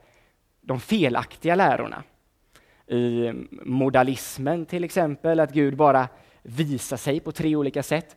de 0.60 0.80
felaktiga 0.80 1.54
lärorna 1.54 2.02
i 2.86 3.26
mm, 3.26 3.48
modalismen 3.62 4.66
till 4.66 4.84
exempel, 4.84 5.40
att 5.40 5.52
Gud 5.52 5.76
bara 5.76 6.08
visar 6.42 6.96
sig 6.96 7.20
på 7.20 7.32
tre 7.32 7.56
olika 7.56 7.82
sätt. 7.82 8.16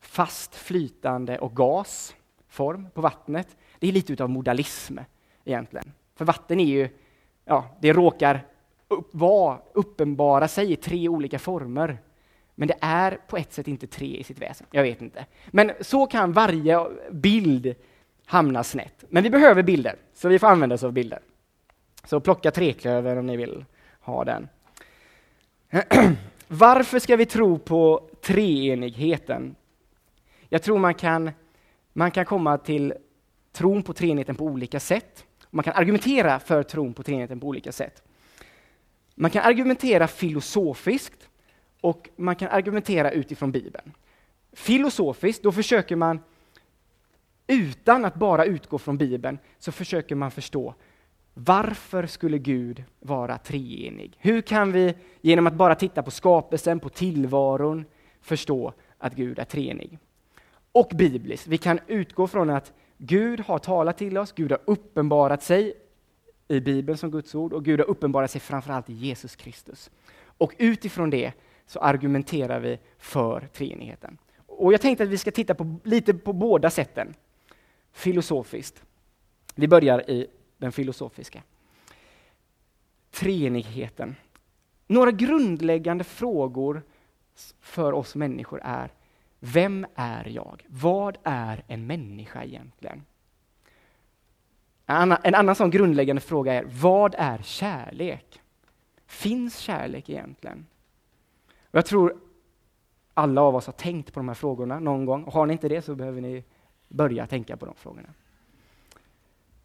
Fast, 0.00 0.54
flytande 0.54 1.38
och 1.38 1.56
gasform 1.56 2.90
på 2.94 3.00
vattnet. 3.00 3.56
Det 3.86 3.90
är 3.90 3.92
lite 3.92 4.12
utav 4.12 4.30
modalism 4.30 4.98
egentligen. 5.44 5.92
För 6.14 6.24
vatten 6.24 6.60
är 6.60 6.64
ju, 6.64 6.88
ja, 7.44 7.76
det 7.80 7.92
råkar 7.92 8.46
upp, 8.88 9.08
vara, 9.12 9.58
uppenbara 9.72 10.48
sig 10.48 10.72
i 10.72 10.76
tre 10.76 11.08
olika 11.08 11.38
former. 11.38 11.98
Men 12.54 12.68
det 12.68 12.74
är 12.80 13.18
på 13.28 13.36
ett 13.36 13.52
sätt 13.52 13.68
inte 13.68 13.86
tre 13.86 14.16
i 14.16 14.24
sitt 14.24 14.38
väsen. 14.38 14.66
Jag 14.70 14.82
vet 14.82 15.02
inte. 15.02 15.26
Men 15.50 15.72
så 15.80 16.06
kan 16.06 16.32
varje 16.32 16.86
bild 17.10 17.74
hamna 18.24 18.64
snett. 18.64 19.04
Men 19.08 19.22
vi 19.22 19.30
behöver 19.30 19.62
bilder, 19.62 19.96
så 20.14 20.28
vi 20.28 20.38
får 20.38 20.46
använda 20.46 20.74
oss 20.74 20.84
av 20.84 20.92
bilder. 20.92 21.20
Så 22.04 22.20
plocka 22.20 22.50
treklöver 22.50 23.16
om 23.16 23.26
ni 23.26 23.36
vill 23.36 23.64
ha 24.00 24.24
den. 24.24 24.48
Varför 26.48 26.98
ska 26.98 27.16
vi 27.16 27.26
tro 27.26 27.58
på 27.58 28.08
treenigheten? 28.22 29.54
Jag 30.48 30.62
tror 30.62 30.78
man 30.78 30.94
kan, 30.94 31.30
man 31.92 32.10
kan 32.10 32.24
komma 32.24 32.58
till 32.58 32.94
tron 33.56 33.82
på 33.82 33.92
treenigheten 33.92 34.36
på 34.36 34.44
olika 34.44 34.80
sätt. 34.80 35.24
Man 35.50 35.62
kan 35.62 35.74
argumentera 35.76 36.38
för 36.38 36.62
tron 36.62 36.94
på 36.94 37.02
treenigheten 37.02 37.40
på 37.40 37.46
olika 37.46 37.72
sätt. 37.72 38.02
Man 39.14 39.30
kan 39.30 39.42
argumentera 39.42 40.08
filosofiskt 40.08 41.28
och 41.80 42.08
man 42.16 42.36
kan 42.36 42.48
argumentera 42.48 43.10
utifrån 43.10 43.52
Bibeln. 43.52 43.92
Filosofiskt, 44.52 45.42
då 45.42 45.52
försöker 45.52 45.96
man 45.96 46.20
utan 47.46 48.04
att 48.04 48.14
bara 48.14 48.44
utgå 48.44 48.78
från 48.78 48.98
Bibeln, 48.98 49.38
så 49.58 49.72
försöker 49.72 50.14
man 50.14 50.30
förstå 50.30 50.74
varför 51.34 52.06
skulle 52.06 52.38
Gud 52.38 52.84
vara 53.00 53.38
treenig? 53.38 54.16
Hur 54.18 54.40
kan 54.40 54.72
vi 54.72 54.94
genom 55.20 55.46
att 55.46 55.54
bara 55.54 55.74
titta 55.74 56.02
på 56.02 56.10
skapelsen, 56.10 56.80
på 56.80 56.88
tillvaron, 56.88 57.84
förstå 58.20 58.72
att 58.98 59.14
Gud 59.14 59.38
är 59.38 59.44
treenig? 59.44 59.98
Och 60.72 60.90
bibliskt, 60.94 61.46
vi 61.46 61.58
kan 61.58 61.80
utgå 61.86 62.26
från 62.26 62.50
att 62.50 62.72
Gud 62.98 63.40
har 63.40 63.58
talat 63.58 63.98
till 63.98 64.18
oss, 64.18 64.32
Gud 64.32 64.50
har 64.50 64.60
uppenbarat 64.64 65.42
sig 65.42 65.74
i 66.48 66.60
Bibeln 66.60 66.98
som 66.98 67.10
Guds 67.10 67.34
ord 67.34 67.52
och 67.52 67.64
Gud 67.64 67.80
har 67.80 67.86
uppenbarat 67.86 68.30
sig 68.30 68.40
framförallt 68.40 68.90
i 68.90 68.92
Jesus 68.92 69.36
Kristus. 69.36 69.90
Och 70.38 70.54
utifrån 70.58 71.10
det 71.10 71.32
så 71.66 71.78
argumenterar 71.78 72.60
vi 72.60 72.78
för 72.98 73.48
treenigheten. 73.52 74.18
Och 74.46 74.72
jag 74.72 74.80
tänkte 74.80 75.04
att 75.04 75.10
vi 75.10 75.18
ska 75.18 75.30
titta 75.30 75.54
på, 75.54 75.76
lite 75.84 76.14
på 76.14 76.32
båda 76.32 76.70
sätten, 76.70 77.14
filosofiskt. 77.92 78.82
Vi 79.54 79.68
börjar 79.68 80.10
i 80.10 80.26
den 80.58 80.72
filosofiska. 80.72 81.42
Treenigheten. 83.10 84.16
Några 84.86 85.10
grundläggande 85.10 86.04
frågor 86.04 86.82
för 87.60 87.92
oss 87.92 88.14
människor 88.14 88.60
är 88.64 88.90
vem 89.52 89.86
är 89.94 90.28
jag? 90.28 90.64
Vad 90.68 91.18
är 91.24 91.64
en 91.66 91.86
människa 91.86 92.44
egentligen? 92.44 93.04
En 94.86 95.34
annan, 95.34 95.54
sån 95.54 95.70
grundläggande 95.70 96.22
fråga 96.22 96.52
är 96.52 96.64
Vad 96.64 97.14
är 97.18 97.38
kärlek? 97.42 98.40
Finns 99.06 99.58
kärlek 99.58 100.10
egentligen? 100.10 100.66
Och 101.60 101.74
jag 101.74 101.86
tror 101.86 102.18
alla 103.14 103.40
av 103.40 103.56
oss 103.56 103.66
har 103.66 103.72
tänkt 103.72 104.12
på 104.12 104.20
de 104.20 104.28
här 104.28 104.34
frågorna 104.34 104.80
någon 104.80 105.04
gång. 105.04 105.24
Och 105.24 105.32
har 105.32 105.46
ni 105.46 105.52
inte 105.52 105.68
det 105.68 105.82
så 105.82 105.94
behöver 105.94 106.20
ni 106.20 106.44
börja 106.88 107.26
tänka 107.26 107.56
på 107.56 107.66
de 107.66 107.74
frågorna. 107.74 108.08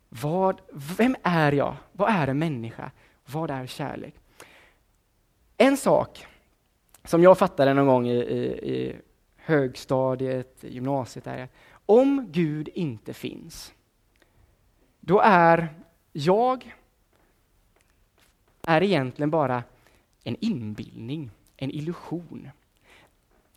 Vad, 0.10 0.62
vem 0.98 1.16
är 1.24 1.52
jag? 1.52 1.76
Vad 1.92 2.10
är 2.10 2.28
en 2.28 2.40
människa? 2.40 2.92
Vad 3.26 3.52
är 3.52 3.68
kärlek? 3.68 4.16
En 5.58 5.78
sak 5.78 6.28
som 7.04 7.24
jag 7.24 7.38
fattade 7.38 7.74
någon 7.74 7.88
gång 7.88 8.08
i, 8.08 8.18
i, 8.18 8.44
i 8.74 9.02
högstadiet, 9.46 10.64
gymnasiet, 10.64 11.28
är 11.28 11.50
om 11.86 12.28
Gud 12.32 12.70
inte 12.74 13.14
finns, 13.14 13.74
då 15.00 15.20
är 15.20 15.70
jag 16.12 16.76
är 18.62 18.84
egentligen 18.84 19.30
bara 19.30 19.64
en 20.24 20.36
inbildning, 20.40 21.32
en 21.58 21.72
illusion. 21.72 22.50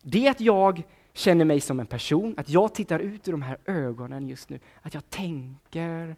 Det 0.02 0.28
att 0.28 0.40
jag 0.40 0.82
känner 1.12 1.44
mig 1.44 1.60
som 1.60 1.80
en 1.80 1.86
person, 1.86 2.34
att 2.36 2.48
jag 2.48 2.74
tittar 2.74 2.98
ut 2.98 3.28
ur 3.28 3.32
de 3.32 3.42
här 3.42 3.58
ögonen 3.64 4.28
just 4.28 4.48
nu, 4.48 4.60
att 4.82 4.94
jag 4.94 5.10
tänker, 5.10 6.16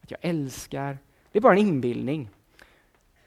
att 0.00 0.10
jag 0.10 0.20
älskar, 0.22 0.98
det 1.32 1.38
är 1.38 1.40
bara 1.40 1.52
en 1.52 1.66
inbildning. 1.66 2.28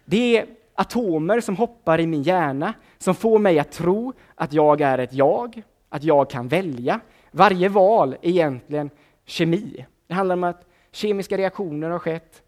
Det 0.06 0.38
är 0.38 0.48
atomer 0.76 1.42
som 1.42 1.56
hoppar 1.56 2.00
i 2.00 2.08
min 2.08 2.24
hjärna, 2.24 2.74
som 2.98 3.16
får 3.16 3.40
mig 3.40 3.60
att 3.60 3.72
tro 3.72 4.14
att 4.36 4.54
jag 4.54 4.82
är 4.82 4.98
ett 4.98 5.14
jag, 5.14 5.64
att 5.94 6.04
jag 6.04 6.30
kan 6.30 6.48
välja. 6.48 7.00
Varje 7.32 7.70
val 7.70 8.14
är 8.22 8.30
egentligen 8.30 8.90
kemi. 9.26 9.86
Det 10.08 10.14
handlar 10.14 10.36
om 10.36 10.44
att 10.44 10.66
kemiska 10.92 11.38
reaktioner 11.38 11.90
har 11.90 12.00
skett, 12.00 12.44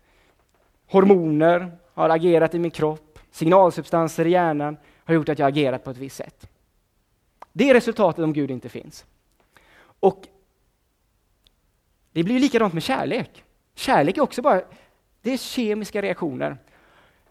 hormoner 0.88 1.78
har 1.94 2.10
agerat 2.10 2.56
i 2.56 2.60
min 2.60 2.72
kropp, 2.72 3.20
signalsubstanser 3.32 4.28
i 4.28 4.30
hjärnan 4.30 4.78
har 5.06 5.14
gjort 5.14 5.30
att 5.30 5.40
jag 5.40 5.48
agerat 5.48 5.84
på 5.84 5.92
ett 5.92 5.98
visst 5.98 6.16
sätt. 6.16 6.50
Det 7.54 7.70
är 7.70 7.74
resultatet 7.74 8.24
om 8.24 8.34
Gud 8.34 8.52
inte 8.52 8.70
finns. 8.70 9.06
Och 10.00 10.28
det 12.12 12.24
blir 12.24 12.40
likadant 12.40 12.74
med 12.74 12.84
kärlek. 12.84 13.44
Kärlek 13.76 14.18
är 14.18 14.22
också 14.22 14.42
bara 14.42 14.62
det 15.22 15.34
är 15.34 15.38
kemiska 15.38 16.02
reaktioner. 16.02 16.58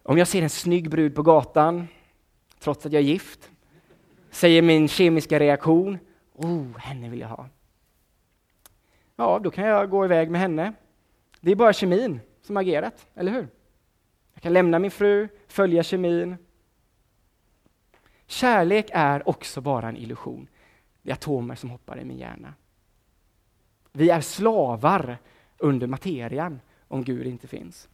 Om 0.02 0.18
jag 0.18 0.28
ser 0.28 0.42
en 0.42 0.50
snygg 0.50 0.90
brud 0.90 1.14
på 1.14 1.22
gatan, 1.22 1.88
trots 2.58 2.86
att 2.86 2.92
jag 2.92 3.02
är 3.02 3.06
gift, 3.06 3.50
säger 4.34 4.62
min 4.62 4.88
kemiska 4.88 5.38
reaktion, 5.38 5.98
oh, 6.32 6.78
henne 6.78 7.08
vill 7.08 7.20
jag 7.20 7.28
ha. 7.28 7.48
Ja, 9.16 9.38
då 9.38 9.50
kan 9.50 9.64
jag 9.64 9.90
gå 9.90 10.04
iväg 10.04 10.30
med 10.30 10.40
henne. 10.40 10.72
Det 11.40 11.50
är 11.50 11.56
bara 11.56 11.72
kemin 11.72 12.20
som 12.42 12.56
agerat, 12.56 13.06
eller 13.14 13.32
hur? 13.32 13.48
Jag 14.34 14.42
kan 14.42 14.52
lämna 14.52 14.78
min 14.78 14.90
fru, 14.90 15.28
följa 15.48 15.82
kemin, 15.82 16.36
Kärlek 18.26 18.86
är 18.92 19.28
också 19.28 19.60
bara 19.60 19.88
en 19.88 19.96
illusion. 19.96 20.48
Det 21.02 21.10
är 21.10 21.14
atomer 21.14 21.54
som 21.54 21.70
hoppar 21.70 22.00
i 22.00 22.04
min 22.04 22.18
hjärna. 22.18 22.54
Vi 23.92 24.10
är 24.10 24.20
slavar 24.20 25.18
under 25.58 25.86
materian 25.86 26.60
om 26.88 27.04
Gud 27.04 27.26
inte 27.26 27.48
finns. 27.48 27.88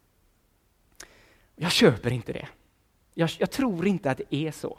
Jag 1.57 1.73
köper 1.73 2.13
inte 2.13 2.33
det. 2.33 2.49
Jag, 3.15 3.31
jag, 3.39 3.51
tror 3.51 3.87
inte 3.87 4.11
att 4.11 4.19
det 4.19 4.35
är 4.35 4.51
så. 4.51 4.79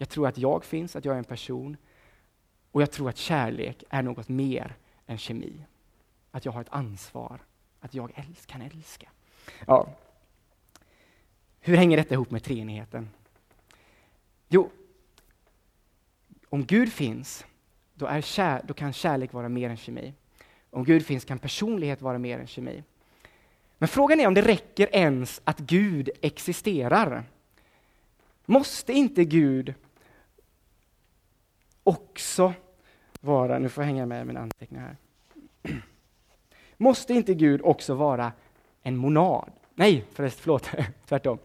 Jag 0.00 0.08
tror 0.08 0.28
att 0.28 0.38
jag 0.38 0.64
finns, 0.64 0.96
att 0.96 1.04
jag 1.04 1.14
är 1.14 1.18
en 1.18 1.24
person 1.24 1.76
och 2.70 2.82
jag 2.82 2.90
tror 2.90 3.08
att 3.08 3.16
kärlek 3.16 3.84
är 3.90 4.02
något 4.02 4.28
mer 4.28 4.76
än 5.06 5.18
kemi. 5.18 5.64
Att 6.30 6.44
jag 6.44 6.52
har 6.52 6.60
ett 6.60 6.70
ansvar, 6.70 7.40
att 7.80 7.94
jag 7.94 8.12
älsk, 8.14 8.46
kan 8.46 8.62
älska. 8.62 9.08
Ja. 9.66 9.88
Hur 11.60 11.76
hänger 11.76 11.96
detta 11.96 12.14
ihop 12.14 12.30
med 12.30 12.42
treenigheten? 12.42 13.10
Jo, 14.48 14.70
om 16.48 16.64
Gud 16.64 16.92
finns, 16.92 17.46
då, 17.94 18.06
är 18.06 18.20
kär, 18.20 18.62
då 18.64 18.74
kan 18.74 18.92
kärlek 18.92 19.32
vara 19.32 19.48
mer 19.48 19.70
än 19.70 19.76
kemi. 19.76 20.14
Om 20.70 20.84
Gud 20.84 21.06
finns 21.06 21.24
kan 21.24 21.38
personlighet 21.38 22.02
vara 22.02 22.18
mer 22.18 22.38
än 22.38 22.46
kemi. 22.46 22.82
Men 23.78 23.88
frågan 23.88 24.20
är 24.20 24.26
om 24.26 24.34
det 24.34 24.42
räcker 24.42 24.88
ens 24.92 25.40
att 25.44 25.58
Gud 25.58 26.10
existerar. 26.20 27.24
Måste 28.46 28.92
inte 28.92 29.24
Gud 29.24 29.74
också 31.90 32.52
vara, 33.20 33.58
nu 33.58 33.68
får 33.68 33.84
jag 33.84 33.86
hänga 33.86 34.06
med 34.06 34.26
mina 34.26 34.40
anteckningar 34.40 34.82
här. 34.82 34.96
Måste 36.76 37.14
inte 37.14 37.34
Gud 37.34 37.60
också 37.64 37.94
vara 37.94 38.32
en 38.82 38.96
monad? 38.96 39.50
Nej, 39.74 40.04
förresten, 40.12 40.42
förlåt, 40.42 40.70
tvärtom. 41.08 41.38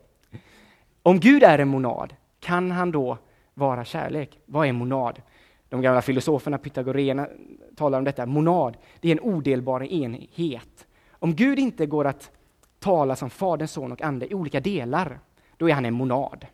Om 1.04 1.20
Gud 1.20 1.44
är 1.44 1.60
en 1.60 1.68
monad, 1.68 2.14
kan 2.40 2.72
han 2.72 2.92
då 2.92 3.18
vara 3.54 3.86
kärlek? 3.86 4.40
Vad 4.46 4.68
är 4.68 4.72
monad? 4.72 5.22
De 5.70 5.82
gamla 5.82 6.02
filosoferna, 6.02 6.58
pythagoreerna, 6.58 7.28
talar 7.76 7.98
om 7.98 8.04
detta. 8.04 8.26
Monad, 8.26 8.78
det 9.00 9.08
är 9.08 9.12
en 9.12 9.20
odelbar 9.20 9.84
enhet. 9.84 10.88
Om 11.12 11.36
Gud 11.36 11.60
inte 11.60 11.86
går 11.86 12.06
att 12.08 12.32
tala 12.80 13.16
som 13.16 13.30
Fader, 13.30 13.66
Son 13.66 13.92
och 13.92 14.02
Ande 14.02 14.32
i 14.32 14.34
olika 14.34 14.60
delar, 14.60 15.20
då 15.58 15.70
är 15.70 15.74
han 15.74 15.86
en 15.86 15.94
monad. 15.94 16.46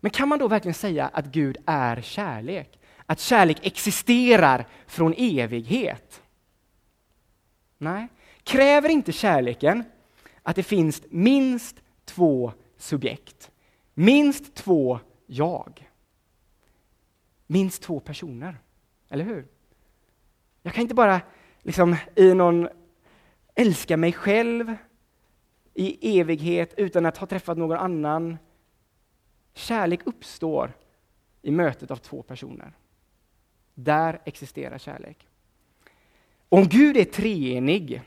Men 0.00 0.10
kan 0.10 0.28
man 0.28 0.38
då 0.38 0.48
verkligen 0.48 0.74
säga 0.74 1.08
att 1.08 1.26
Gud 1.26 1.56
är 1.66 2.00
kärlek? 2.00 2.78
Att 3.06 3.20
kärlek 3.20 3.66
existerar 3.66 4.66
från 4.86 5.14
evighet? 5.16 6.22
Nej. 7.78 8.08
Kräver 8.42 8.88
inte 8.88 9.12
kärleken 9.12 9.84
att 10.42 10.56
det 10.56 10.62
finns 10.62 11.02
minst 11.10 11.76
två 12.04 12.52
subjekt? 12.76 13.50
Minst 13.94 14.54
två 14.54 15.00
jag. 15.26 15.90
Minst 17.46 17.82
två 17.82 18.00
personer. 18.00 18.58
Eller 19.08 19.24
hur? 19.24 19.46
Jag 20.62 20.74
kan 20.74 20.82
inte 20.82 20.94
bara 20.94 21.20
liksom 21.62 21.96
i 22.14 22.34
någon 22.34 22.68
älska 23.54 23.96
mig 23.96 24.12
själv 24.12 24.76
i 25.74 26.20
evighet 26.20 26.74
utan 26.76 27.06
att 27.06 27.16
ha 27.16 27.26
träffat 27.26 27.58
någon 27.58 27.78
annan. 27.78 28.38
Kärlek 29.56 30.00
uppstår 30.04 30.72
i 31.42 31.50
mötet 31.50 31.90
av 31.90 31.96
två 31.96 32.22
personer. 32.22 32.72
Där 33.74 34.20
existerar 34.24 34.78
kärlek. 34.78 35.26
Om 36.48 36.64
Gud 36.68 36.96
är 36.96 37.04
treenig, 37.04 38.02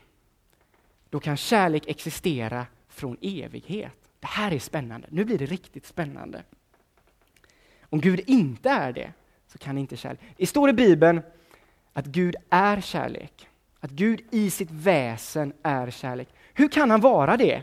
då 1.10 1.20
kan 1.20 1.38
kärlek 1.38 1.88
existera 1.88 2.66
från 2.88 3.18
evighet. 3.22 3.94
Det 4.20 4.28
här 4.28 4.52
är 4.52 4.60
spännande. 4.60 5.08
Nu 5.12 5.26
blir 5.26 5.38
det 5.38 5.46
riktigt 5.46 5.86
spännande. 5.86 6.44
Om 7.82 8.02
Gud 8.02 8.22
inte 8.28 8.70
är 8.70 8.94
det, 8.94 9.14
så 9.48 9.58
kan 9.58 9.78
inte 9.78 9.98
kärlek... 9.98 10.20
Det 10.38 10.48
står 10.48 10.70
i 10.70 10.74
Bibeln 10.74 11.22
att 11.94 12.06
Gud 12.06 12.36
är 12.50 12.82
kärlek. 12.82 13.48
Att 13.80 13.92
Gud 13.92 14.22
i 14.32 14.50
sitt 14.50 14.72
väsen 14.72 15.54
är 15.64 15.92
kärlek. 15.92 16.30
Hur 16.54 16.68
kan 16.68 16.92
han 16.92 17.02
vara 17.02 17.38
det? 17.38 17.62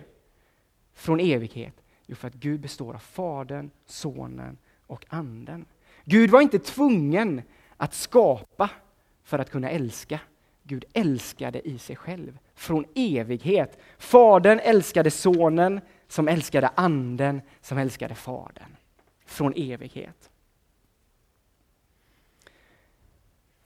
Från 0.95 1.21
evighet? 1.21 1.83
Jo, 2.07 2.17
för 2.17 2.29
att 2.29 2.35
Gud 2.35 2.61
består 2.61 2.95
av 2.95 2.99
Fadern, 2.99 3.71
Sonen 3.87 4.59
och 4.87 5.05
Anden. 5.09 5.65
Gud 6.05 6.31
var 6.31 6.41
inte 6.41 6.59
tvungen 6.59 7.43
att 7.77 7.95
skapa 7.95 8.71
för 9.25 9.39
att 9.39 9.51
kunna 9.51 9.71
älska. 9.71 10.21
Gud 10.63 10.85
älskade 10.93 11.69
i 11.69 11.79
sig 11.79 11.97
själv, 11.97 12.39
från 12.55 12.85
evighet. 12.95 13.79
Fadern 13.99 14.59
älskade 14.59 15.11
Sonen, 15.11 15.81
som 16.09 16.29
älskade 16.29 16.71
Anden, 16.75 17.41
som 17.61 17.79
älskade 17.79 18.15
Fadern. 18.15 18.77
Från 19.25 19.53
evighet. 19.57 20.31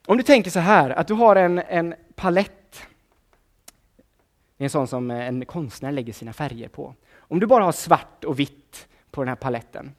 Om 0.06 0.16
du 0.16 0.22
tänker 0.22 0.50
så 0.50 0.60
här, 0.60 0.90
att 0.90 1.08
du 1.08 1.14
har 1.14 1.36
en, 1.36 1.58
en 1.58 1.94
palett. 2.14 2.82
Det 4.56 4.62
är 4.62 4.66
en 4.66 4.70
sån 4.70 4.88
som 4.88 5.10
en 5.10 5.44
konstnär 5.44 5.92
lägger 5.92 6.12
sina 6.12 6.32
färger 6.32 6.68
på. 6.68 6.94
Om 7.30 7.40
du 7.40 7.46
bara 7.46 7.64
har 7.64 7.72
svart 7.72 8.24
och 8.24 8.38
vitt 8.38 8.88
på 9.10 9.20
den 9.20 9.28
här 9.28 9.36
paletten, 9.36 9.92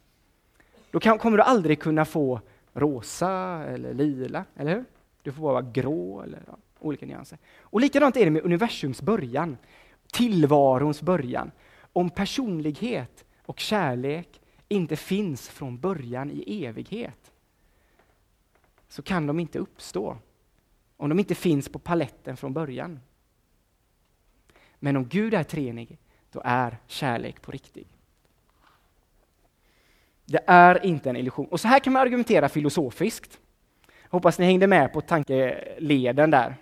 då 0.92 1.00
kan, 1.00 1.18
kommer 1.18 1.38
du 1.38 1.44
aldrig 1.44 1.80
kunna 1.80 2.06
få 2.06 2.42
rosa 2.74 3.30
eller 3.68 3.94
lila, 3.94 4.46
eller 4.56 4.76
hur? 4.76 4.86
Du 5.22 5.32
får 5.32 5.42
bara 5.42 5.54
vara 5.54 5.72
grå 5.74 6.22
eller 6.22 6.44
ja, 6.48 6.58
olika 6.80 7.06
nyanser. 7.06 7.38
Och 7.60 7.82
likadant 7.82 8.18
är 8.18 8.26
det 8.26 8.32
med 8.32 8.44
universums 8.44 9.02
början, 9.02 9.58
tillvarons 10.14 11.02
början. 11.02 11.52
Om 11.94 12.10
personlighet 12.10 13.26
och 13.46 13.60
kärlek 13.60 14.42
inte 14.68 14.96
finns 14.96 15.50
från 15.50 15.80
början 15.80 16.32
i 16.32 16.66
evighet, 16.66 17.32
så 18.88 19.02
kan 19.02 19.28
de 19.28 19.40
inte 19.40 19.60
uppstå. 19.60 20.18
Om 20.98 21.10
de 21.10 21.20
inte 21.20 21.36
finns 21.36 21.70
på 21.70 21.80
paletten 21.80 22.38
från 22.38 22.54
början. 22.54 23.00
Men 24.80 24.98
om 24.98 25.08
Gud 25.08 25.34
är 25.34 25.44
treenig, 25.44 25.98
då 26.32 26.42
är 26.44 26.78
kärlek 26.88 27.42
på 27.42 27.52
riktigt. 27.52 27.88
Det 30.26 30.44
är 30.48 30.86
inte 30.86 31.10
en 31.10 31.16
illusion. 31.16 31.48
Och 31.48 31.60
så 31.60 31.68
här 31.68 31.80
kan 31.80 31.94
man 31.94 32.02
argumentera 32.02 32.50
filosofiskt. 32.50 33.40
Hoppas 34.10 34.40
ni 34.40 34.46
hängde 34.46 34.68
med 34.68 34.94
på 34.94 35.02
tankeleden 35.02 36.32
där. 36.32 36.56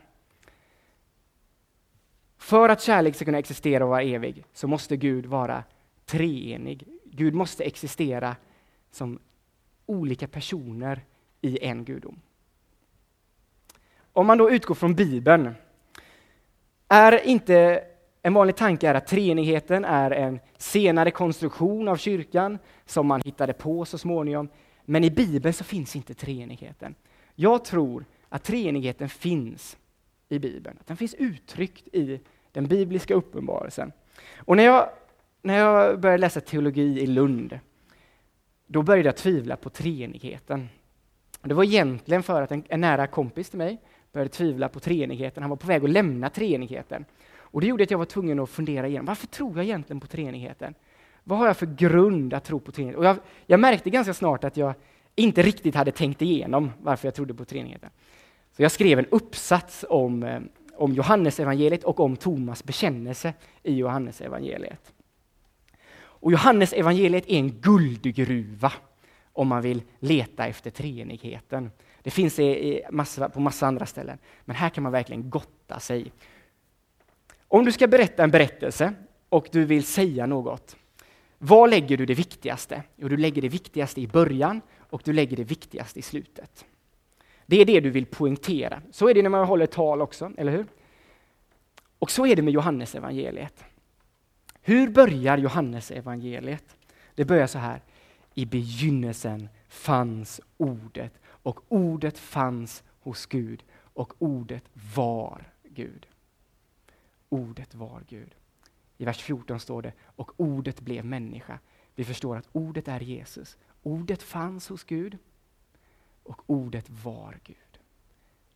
För 2.38 2.70
att 2.70 2.82
kärlek 2.82 3.16
ska 3.16 3.26
kunna 3.26 3.38
existera 3.38 3.84
och 3.84 3.90
vara 3.90 4.02
evig 4.02 4.44
så 4.54 4.68
måste 4.68 4.98
Gud 4.98 5.26
vara 5.26 5.64
treenig. 6.06 6.88
Gud 7.06 7.34
måste 7.34 7.64
existera 7.64 8.36
som 8.92 9.20
olika 9.86 10.28
personer 10.28 11.02
i 11.42 11.66
en 11.66 11.86
gudom. 11.86 12.22
Om 14.14 14.28
man 14.28 14.38
då 14.38 14.52
utgår 14.52 14.76
från 14.76 14.96
Bibeln, 14.96 15.56
är 16.88 17.28
inte 17.28 17.84
en 18.22 18.34
vanlig 18.34 18.56
tanke 18.56 18.88
är 18.90 18.96
att 18.96 19.08
treenigheten 19.08 19.86
är 19.86 20.12
en 20.12 20.40
senare 20.58 21.12
konstruktion 21.12 21.88
av 21.88 21.98
kyrkan 21.98 22.58
som 22.86 23.08
man 23.08 23.22
hittade 23.26 23.54
på 23.54 23.86
så 23.86 23.98
småningom. 23.98 24.50
Men 24.86 25.04
i 25.04 25.12
Bibeln 25.12 25.54
så 25.54 25.64
finns 25.64 25.96
inte 25.96 26.14
treenigheten. 26.14 26.96
Jag 27.36 27.66
tror 27.66 28.06
att 28.30 28.44
treenigheten 28.44 29.10
finns 29.10 29.78
i 30.30 30.40
Bibeln, 30.40 30.78
att 30.80 30.88
den 30.88 30.98
finns 30.98 31.14
uttryckt 31.14 31.88
i 31.88 32.20
den 32.52 32.68
bibliska 32.68 33.14
uppenbarelsen. 33.14 33.92
Och 34.38 34.58
när 34.58 34.64
jag, 34.64 34.90
när 35.42 35.58
jag 35.58 36.00
började 36.00 36.22
läsa 36.22 36.42
teologi 36.42 37.00
i 37.02 37.08
Lund, 37.08 37.60
då 38.68 38.82
började 38.82 39.08
jag 39.08 39.18
tvivla 39.18 39.56
på 39.56 39.70
treenigheten. 39.70 40.70
Det 41.42 41.54
var 41.54 41.64
egentligen 41.64 42.24
för 42.24 42.42
att 42.42 42.52
en, 42.52 42.64
en 42.70 42.82
nära 42.82 43.08
kompis 43.08 43.50
till 43.50 43.58
mig 43.58 43.82
började 44.12 44.30
tvivla 44.30 44.70
på 44.70 44.80
treenigheten. 44.80 45.44
Han 45.44 45.50
var 45.50 45.58
på 45.58 45.68
väg 45.68 45.84
att 45.84 45.90
lämna 45.90 46.30
treenigheten. 46.30 47.06
Och 47.51 47.62
det 47.62 47.68
gjorde 47.68 47.84
att 47.84 47.91
jag 47.91 47.98
var 47.98 48.06
tvungen 48.06 48.39
att 48.39 48.50
fundera 48.50 48.88
igenom, 48.88 49.06
varför 49.06 49.27
tror 49.27 49.56
jag 49.56 49.65
egentligen 49.65 50.00
på 50.00 50.08
treenigheten? 50.08 50.74
Vad 51.24 51.39
har 51.39 51.48
jag 51.48 51.58
för 51.58 51.65
grund 51.65 52.34
att 52.34 52.44
tro 52.44 52.60
på 52.60 52.72
treenigheten? 52.72 53.00
Och 53.00 53.06
jag, 53.06 53.18
jag 53.46 53.60
märkte 53.60 53.89
ganska 53.89 54.13
snart 54.13 54.44
att 54.44 54.58
jag 54.58 54.74
inte 55.16 55.42
riktigt 55.42 55.75
hade 55.75 55.92
tänkt 55.92 56.22
igenom 56.22 56.72
varför 56.81 57.07
jag 57.07 57.16
trodde 57.16 57.33
på 57.33 57.46
treenigheten. 57.46 57.90
Så 58.51 58.62
jag 58.62 58.72
skrev 58.72 59.00
en 59.00 59.05
uppsats 59.05 59.85
om, 59.90 60.24
eh, 60.24 60.40
om 60.74 60.94
Johannes 60.94 61.40
Johannesevangeliet 61.40 61.83
och 61.83 62.00
om 62.00 62.16
Tomas 62.16 62.64
bekännelse 62.64 63.33
i 63.64 63.74
Johannesevangeliet. 63.74 64.94
Och 65.98 66.31
Johannesevangeliet 66.31 67.27
är 67.27 67.38
en 67.38 67.51
guldgruva 67.51 68.72
om 69.33 69.48
man 69.48 69.62
vill 69.62 69.81
leta 70.00 70.48
efter 70.48 70.70
treenigheten. 70.70 71.72
Det 72.01 72.12
finns 72.12 72.40
i 72.40 72.81
massa, 72.92 73.29
på 73.29 73.40
massa 73.40 73.68
andra 73.68 73.85
ställen, 73.85 74.18
men 74.46 74.55
här 74.55 74.70
kan 74.70 74.83
man 74.83 74.92
verkligen 74.92 75.29
gotta 75.29 75.79
sig. 75.79 76.12
Om 77.51 77.66
du 77.66 77.72
ska 77.72 77.88
berätta 77.88 78.24
en 78.24 78.31
berättelse 78.31 78.94
och 79.29 79.50
du 79.51 79.66
vill 79.66 79.83
säga 79.83 80.25
något, 80.25 80.75
var 81.38 81.68
lägger 81.68 81.98
du 81.98 82.05
det 82.05 82.14
viktigaste? 82.14 82.83
Jo, 82.96 83.07
du 83.07 83.18
lägger 83.18 83.42
det 83.42 83.50
viktigaste 83.50 84.01
i 84.01 84.07
början 84.07 84.62
och 84.77 85.01
du 85.05 85.14
lägger 85.14 85.38
det 85.38 85.44
viktigaste 85.44 86.00
i 86.00 86.01
slutet. 86.01 86.66
Det 87.46 87.62
är 87.62 87.66
det 87.66 87.79
du 87.79 87.90
vill 87.90 88.05
poängtera. 88.05 88.81
Så 88.92 89.09
är 89.09 89.14
det 89.14 89.22
när 89.22 89.29
man 89.29 89.48
håller 89.48 89.66
tal 89.66 90.01
också, 90.01 90.31
eller 90.38 90.51
hur? 90.51 90.66
Och 92.00 92.12
så 92.12 92.25
är 92.25 92.35
det 92.35 92.42
med 92.42 92.53
Johannes 92.53 92.96
evangeliet. 92.96 93.64
Hur 94.62 94.90
börjar 94.90 95.38
Johannes 95.38 95.92
evangeliet? 95.92 96.77
Det 97.16 97.25
börjar 97.25 97.48
så 97.48 97.59
här. 97.59 97.81
I 98.33 98.46
begynnelsen 98.46 99.50
fanns 99.68 100.42
ordet 100.57 101.14
och 101.25 101.59
ordet 101.68 102.18
fanns 102.18 102.83
hos 103.00 103.25
Gud 103.25 103.64
och 103.94 104.14
ordet 104.20 104.64
var 104.96 105.44
Gud. 105.64 106.07
Ordet 107.29 107.75
var 107.75 108.03
Gud. 108.09 108.35
I 108.98 109.05
vers 109.05 109.22
14 109.22 109.59
står 109.59 109.81
det, 109.81 109.94
och 110.15 110.31
ordet 110.37 110.81
blev 110.81 111.05
människa. 111.05 111.59
Vi 111.96 112.05
förstår 112.05 112.37
att 112.37 112.50
ordet 112.51 112.87
är 112.87 113.00
Jesus. 113.00 113.57
Ordet 113.83 114.24
fanns 114.24 114.70
hos 114.70 114.83
Gud 114.83 115.18
och 116.24 116.42
ordet 116.46 116.89
var 116.89 117.39
Gud. 117.44 117.79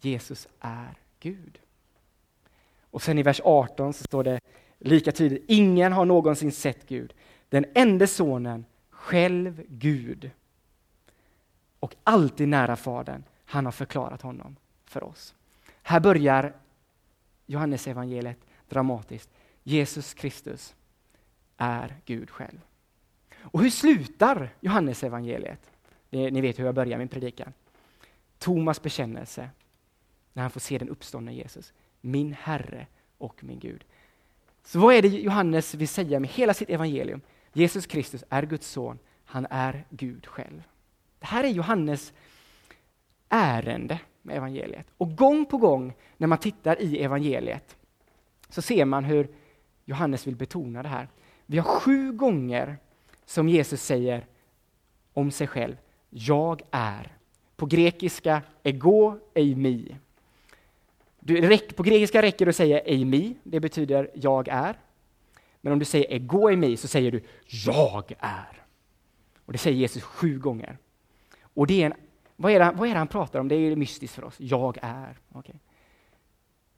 Jesus 0.01 0.47
är 0.59 0.97
Gud. 1.19 1.59
Och 2.81 3.01
sen 3.01 3.19
i 3.19 3.23
vers 3.23 3.41
18 3.43 3.93
så 3.93 4.03
står 4.03 4.23
det 4.23 4.39
lika 4.79 5.11
tydligt, 5.11 5.43
ingen 5.47 5.93
har 5.93 6.05
någonsin 6.05 6.51
sett 6.51 6.87
Gud. 6.87 7.13
Den 7.49 7.65
enda 7.73 8.07
sonen, 8.07 8.65
själv 8.89 9.63
Gud 9.69 10.31
och 11.79 11.95
alltid 12.03 12.47
nära 12.47 12.75
Fadern, 12.75 13.23
han 13.45 13.65
har 13.65 13.71
förklarat 13.71 14.21
honom 14.21 14.55
för 14.85 15.03
oss. 15.03 15.35
Här 15.81 15.99
börjar 15.99 16.53
Johannes 17.45 17.87
evangeliet 17.87 18.37
dramatiskt. 18.69 19.29
Jesus 19.63 20.13
Kristus 20.13 20.75
är 21.57 21.95
Gud 22.05 22.29
själv. 22.29 22.59
Och 23.35 23.61
hur 23.61 23.69
slutar 23.69 24.49
Johannes 24.59 25.03
evangeliet? 25.03 25.71
Ni 26.09 26.41
vet 26.41 26.59
hur 26.59 26.65
jag 26.65 26.75
börjar 26.75 26.97
min 26.97 27.07
predikan. 27.07 27.53
Thomas 28.37 28.81
bekännelse, 28.81 29.49
när 30.33 30.41
han 30.41 30.51
får 30.51 30.59
se 30.59 30.77
den 30.77 30.89
uppståndne 30.89 31.33
Jesus. 31.33 31.73
Min 32.01 32.33
Herre 32.33 32.87
och 33.17 33.43
min 33.43 33.59
Gud. 33.59 33.83
Så 34.63 34.79
vad 34.79 34.95
är 34.95 35.01
det 35.01 35.07
Johannes 35.07 35.73
vill 35.73 35.87
säga 35.87 36.19
med 36.19 36.29
hela 36.29 36.53
sitt 36.53 36.69
evangelium? 36.69 37.21
Jesus 37.53 37.85
Kristus 37.85 38.23
är 38.29 38.43
Guds 38.43 38.67
son, 38.67 38.99
han 39.25 39.47
är 39.49 39.85
Gud 39.89 40.25
själv. 40.25 40.63
Det 41.19 41.25
här 41.25 41.43
är 41.43 41.47
Johannes 41.47 42.13
ärende 43.29 43.99
med 44.21 44.37
evangeliet. 44.37 44.87
Och 44.97 45.15
gång 45.15 45.45
på 45.45 45.57
gång 45.57 45.93
när 46.17 46.27
man 46.27 46.37
tittar 46.37 46.81
i 46.81 47.03
evangeliet 47.03 47.77
så 48.53 48.61
ser 48.61 48.85
man 48.85 49.03
hur 49.03 49.27
Johannes 49.85 50.27
vill 50.27 50.35
betona 50.35 50.83
det 50.83 50.89
här. 50.89 51.07
Vi 51.45 51.57
har 51.57 51.63
sju 51.63 52.11
gånger 52.11 52.77
som 53.25 53.49
Jesus 53.49 53.81
säger 53.81 54.25
om 55.13 55.31
sig 55.31 55.47
själv, 55.47 55.75
jag 56.09 56.61
är. 56.71 57.17
På 57.55 57.65
grekiska, 57.65 58.41
ego 58.63 59.19
eimi. 59.33 59.95
På 61.75 61.83
grekiska 61.83 62.21
räcker 62.21 62.45
det 62.45 62.49
att 62.49 62.55
säga 62.55 62.79
eimi, 62.79 63.35
det 63.43 63.59
betyder 63.59 64.11
jag 64.13 64.47
är. 64.47 64.79
Men 65.61 65.73
om 65.73 65.79
du 65.79 65.85
säger 65.85 66.13
ego 66.13 66.49
eimi 66.49 66.77
så 66.77 66.87
säger 66.87 67.11
du 67.11 67.21
jag 67.47 68.13
är. 68.19 68.63
Och 69.45 69.51
det 69.51 69.57
säger 69.57 69.77
Jesus 69.77 70.03
sju 70.03 70.39
gånger. 70.39 70.77
Och 71.53 71.67
det 71.67 71.81
är 71.81 71.85
en, 71.85 71.93
vad, 72.35 72.51
är 72.51 72.59
det, 72.59 72.71
vad 72.75 72.89
är 72.89 72.93
det 72.93 72.97
han 72.97 73.07
pratar 73.07 73.39
om? 73.39 73.47
Det 73.47 73.55
är 73.55 73.75
mystiskt 73.75 74.15
för 74.15 74.23
oss. 74.23 74.35
Jag 74.37 74.77
är. 74.81 75.17
Okay. 75.33 75.55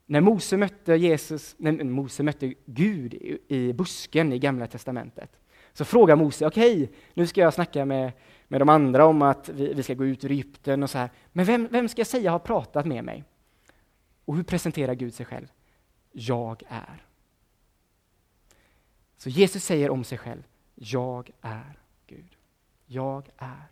När 0.06 0.20
Mose 0.20 0.56
mötte, 0.56 0.94
Jesus, 0.94 1.54
när 1.58 1.84
Mose 1.84 2.22
mötte 2.22 2.54
Gud 2.66 3.14
i 3.48 3.72
busken 3.72 4.32
i 4.32 4.38
Gamla 4.38 4.66
Testamentet, 4.66 5.30
så 5.72 5.84
frågar 5.84 6.16
Mose, 6.16 6.46
okej, 6.46 6.82
okay, 6.82 6.96
nu 7.14 7.26
ska 7.26 7.40
jag 7.40 7.54
snacka 7.54 7.84
med, 7.84 8.12
med 8.48 8.60
de 8.60 8.68
andra 8.68 9.06
om 9.06 9.22
att 9.22 9.48
vi, 9.48 9.74
vi 9.74 9.82
ska 9.82 9.94
gå 9.94 10.04
ut 10.04 10.24
ur 10.24 10.30
Egypten 10.30 10.82
och 10.82 10.90
så 10.90 10.98
här. 10.98 11.10
Men 11.32 11.44
vem, 11.44 11.68
vem 11.70 11.88
ska 11.88 12.00
jag 12.00 12.06
säga 12.06 12.30
har 12.30 12.38
pratat 12.38 12.86
med 12.86 13.04
mig? 13.04 13.24
Och 14.24 14.36
hur 14.36 14.42
presenterar 14.42 14.94
Gud 14.94 15.14
sig 15.14 15.26
själv? 15.26 15.46
Jag 16.12 16.62
är. 16.68 17.06
Så 19.16 19.30
Jesus 19.30 19.64
säger 19.64 19.90
om 19.90 20.04
sig 20.04 20.18
själv, 20.18 20.42
jag 20.74 21.30
är 21.40 21.78
Gud. 22.06 22.36
Jag 22.86 23.28
är. 23.36 23.66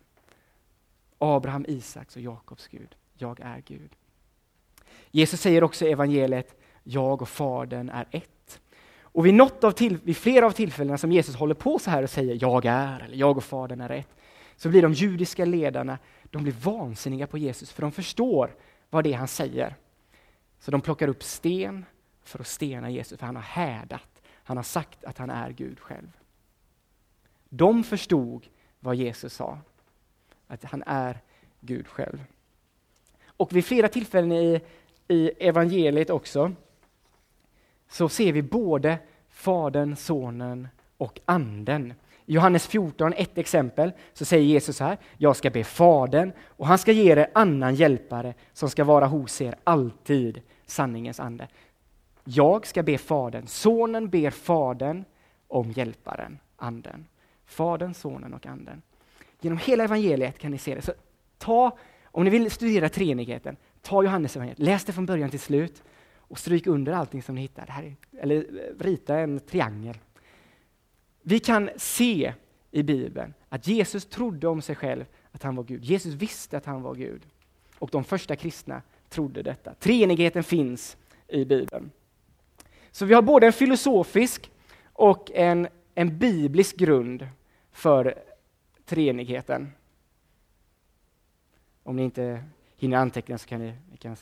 Abraham, 1.17 1.65
Isaks 1.67 2.15
och 2.15 2.21
Jakobs 2.21 2.67
Gud. 2.67 2.95
Jag 3.13 3.39
är 3.39 3.63
Gud. 3.65 3.95
Jesus 5.15 5.41
säger 5.41 5.63
också 5.63 5.85
i 5.85 5.91
evangeliet, 5.91 6.55
jag 6.83 7.21
och 7.21 7.29
Fadern 7.29 7.89
är 7.89 8.07
ett. 8.11 8.59
Och 9.01 9.25
vid, 9.25 9.33
något 9.33 9.63
av 9.63 9.71
till, 9.71 9.97
vid 9.97 10.17
flera 10.17 10.45
av 10.45 10.51
tillfällena 10.51 10.97
som 10.97 11.11
Jesus 11.11 11.35
håller 11.35 11.53
på 11.53 11.79
så 11.79 11.89
här 11.89 12.03
och 12.03 12.09
säger 12.09 12.37
jag 12.41 12.65
är, 12.65 12.99
eller 12.99 13.17
jag 13.17 13.37
och 13.37 13.43
Fadern 13.43 13.81
är 13.81 13.89
ett, 13.89 14.15
så 14.55 14.69
blir 14.69 14.81
de 14.81 14.93
judiska 14.93 15.45
ledarna 15.45 15.97
de 16.23 16.43
blir 16.43 16.53
vansinniga 16.53 17.27
på 17.27 17.37
Jesus, 17.37 17.71
för 17.71 17.81
de 17.81 17.91
förstår 17.91 18.55
vad 18.89 19.03
det 19.03 19.13
är 19.13 19.17
han 19.17 19.27
säger. 19.27 19.75
Så 20.59 20.71
de 20.71 20.81
plockar 20.81 21.07
upp 21.07 21.23
sten 21.23 21.85
för 22.23 22.39
att 22.39 22.47
stena 22.47 22.89
Jesus, 22.89 23.19
för 23.19 23.25
han 23.25 23.35
har 23.35 23.43
härdat. 23.43 24.21
Han 24.33 24.57
har 24.57 24.63
sagt 24.63 25.03
att 25.03 25.17
han 25.17 25.29
är 25.29 25.51
Gud 25.51 25.79
själv. 25.79 26.11
De 27.49 27.83
förstod 27.83 28.47
vad 28.79 28.95
Jesus 28.95 29.33
sa, 29.33 29.59
att 30.47 30.63
han 30.63 30.83
är 30.85 31.19
Gud 31.59 31.87
själv. 31.87 32.23
Och 33.25 33.55
vid 33.55 33.65
flera 33.65 33.87
tillfällen 33.87 34.31
i, 34.31 34.61
i 35.07 35.31
evangeliet 35.39 36.09
också 36.09 36.51
så 37.87 38.09
ser 38.09 38.33
vi 38.33 38.41
både 38.41 38.97
Fadern, 39.29 39.95
Sonen 39.95 40.67
och 40.97 41.19
Anden. 41.25 41.93
I 42.25 42.33
Johannes 42.33 42.67
14, 42.67 43.13
ett 43.13 43.37
exempel, 43.37 43.91
så 44.13 44.25
säger 44.25 44.43
Jesus 44.43 44.79
här, 44.79 44.97
jag 45.17 45.35
ska 45.35 45.49
be 45.49 45.63
Fadern 45.63 46.31
och 46.39 46.67
han 46.67 46.77
ska 46.77 46.91
ge 46.91 47.11
er 47.11 47.27
annan 47.33 47.75
hjälpare 47.75 48.33
som 48.53 48.69
ska 48.69 48.83
vara 48.83 49.05
hos 49.05 49.41
er 49.41 49.55
alltid, 49.63 50.41
sanningens 50.65 51.19
ande. 51.19 51.47
Jag 52.23 52.67
ska 52.67 52.83
be 52.83 52.97
Fadern, 52.97 53.47
Sonen 53.47 54.09
ber 54.09 54.29
Fadern 54.29 55.03
om 55.47 55.71
hjälparen, 55.71 56.39
Anden. 56.57 57.05
Fadern, 57.45 57.93
Sonen 57.93 58.33
och 58.33 58.45
Anden. 58.45 58.81
Genom 59.41 59.57
hela 59.57 59.83
evangeliet 59.83 60.39
kan 60.39 60.51
ni 60.51 60.57
se 60.57 60.75
det. 60.75 60.81
Så 60.81 60.93
ta, 61.37 61.77
om 62.05 62.23
ni 62.23 62.29
vill 62.29 62.51
studera 62.51 62.89
treenigheten, 62.89 63.57
ta 63.85 64.03
Johannes 64.03 64.35
evangeliet, 64.35 64.59
läs 64.59 64.85
det 64.85 64.93
från 64.93 65.05
början 65.05 65.29
till 65.29 65.39
slut 65.39 65.83
och 66.17 66.39
stryk 66.39 66.67
under 66.67 66.93
allting 66.93 67.23
som 67.23 67.35
ni 67.35 67.41
hittar. 67.41 67.67
Här, 67.67 67.95
eller 68.17 68.35
eh, 68.35 68.83
rita 68.83 69.19
en 69.19 69.39
triangel. 69.39 69.97
Vi 71.21 71.39
kan 71.39 71.69
se 71.77 72.33
i 72.71 72.83
Bibeln 72.83 73.33
att 73.49 73.67
Jesus 73.67 74.05
trodde 74.05 74.47
om 74.47 74.61
sig 74.61 74.75
själv 74.75 75.05
att 75.31 75.43
han 75.43 75.55
var 75.55 75.63
Gud. 75.63 75.83
Jesus 75.83 76.13
visste 76.13 76.57
att 76.57 76.65
han 76.65 76.81
var 76.81 76.95
Gud. 76.95 77.21
Och 77.79 77.89
de 77.91 78.03
första 78.03 78.35
kristna 78.35 78.81
trodde 79.09 79.41
detta. 79.41 79.73
Treenigheten 79.73 80.43
finns 80.43 80.97
i 81.27 81.45
Bibeln. 81.45 81.91
Så 82.91 83.05
vi 83.05 83.13
har 83.13 83.21
både 83.21 83.45
en 83.45 83.53
filosofisk 83.53 84.51
och 84.93 85.31
en, 85.31 85.67
en 85.95 86.17
biblisk 86.17 86.77
grund 86.77 87.27
för 87.71 88.15
treenigheten. 88.85 89.71
Om 91.83 91.95
ni 91.95 92.03
inte 92.03 92.43
hinner 92.77 92.97
anteckna 92.97 93.37
så 93.37 93.47
kan 93.47 93.61
ni, 93.61 93.73
ni 93.91 93.97
kan 93.97 94.15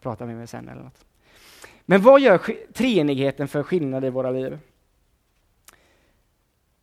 prata 0.00 0.26
med 0.26 0.36
mig 0.36 0.46
sen 0.46 0.68
eller 0.68 0.82
något. 0.82 1.04
Men 1.84 2.02
vad 2.02 2.20
gör 2.20 2.38
treenigheten 2.72 3.48
för 3.48 3.62
skillnad 3.62 4.04
i 4.04 4.10
våra 4.10 4.30
liv? 4.30 4.58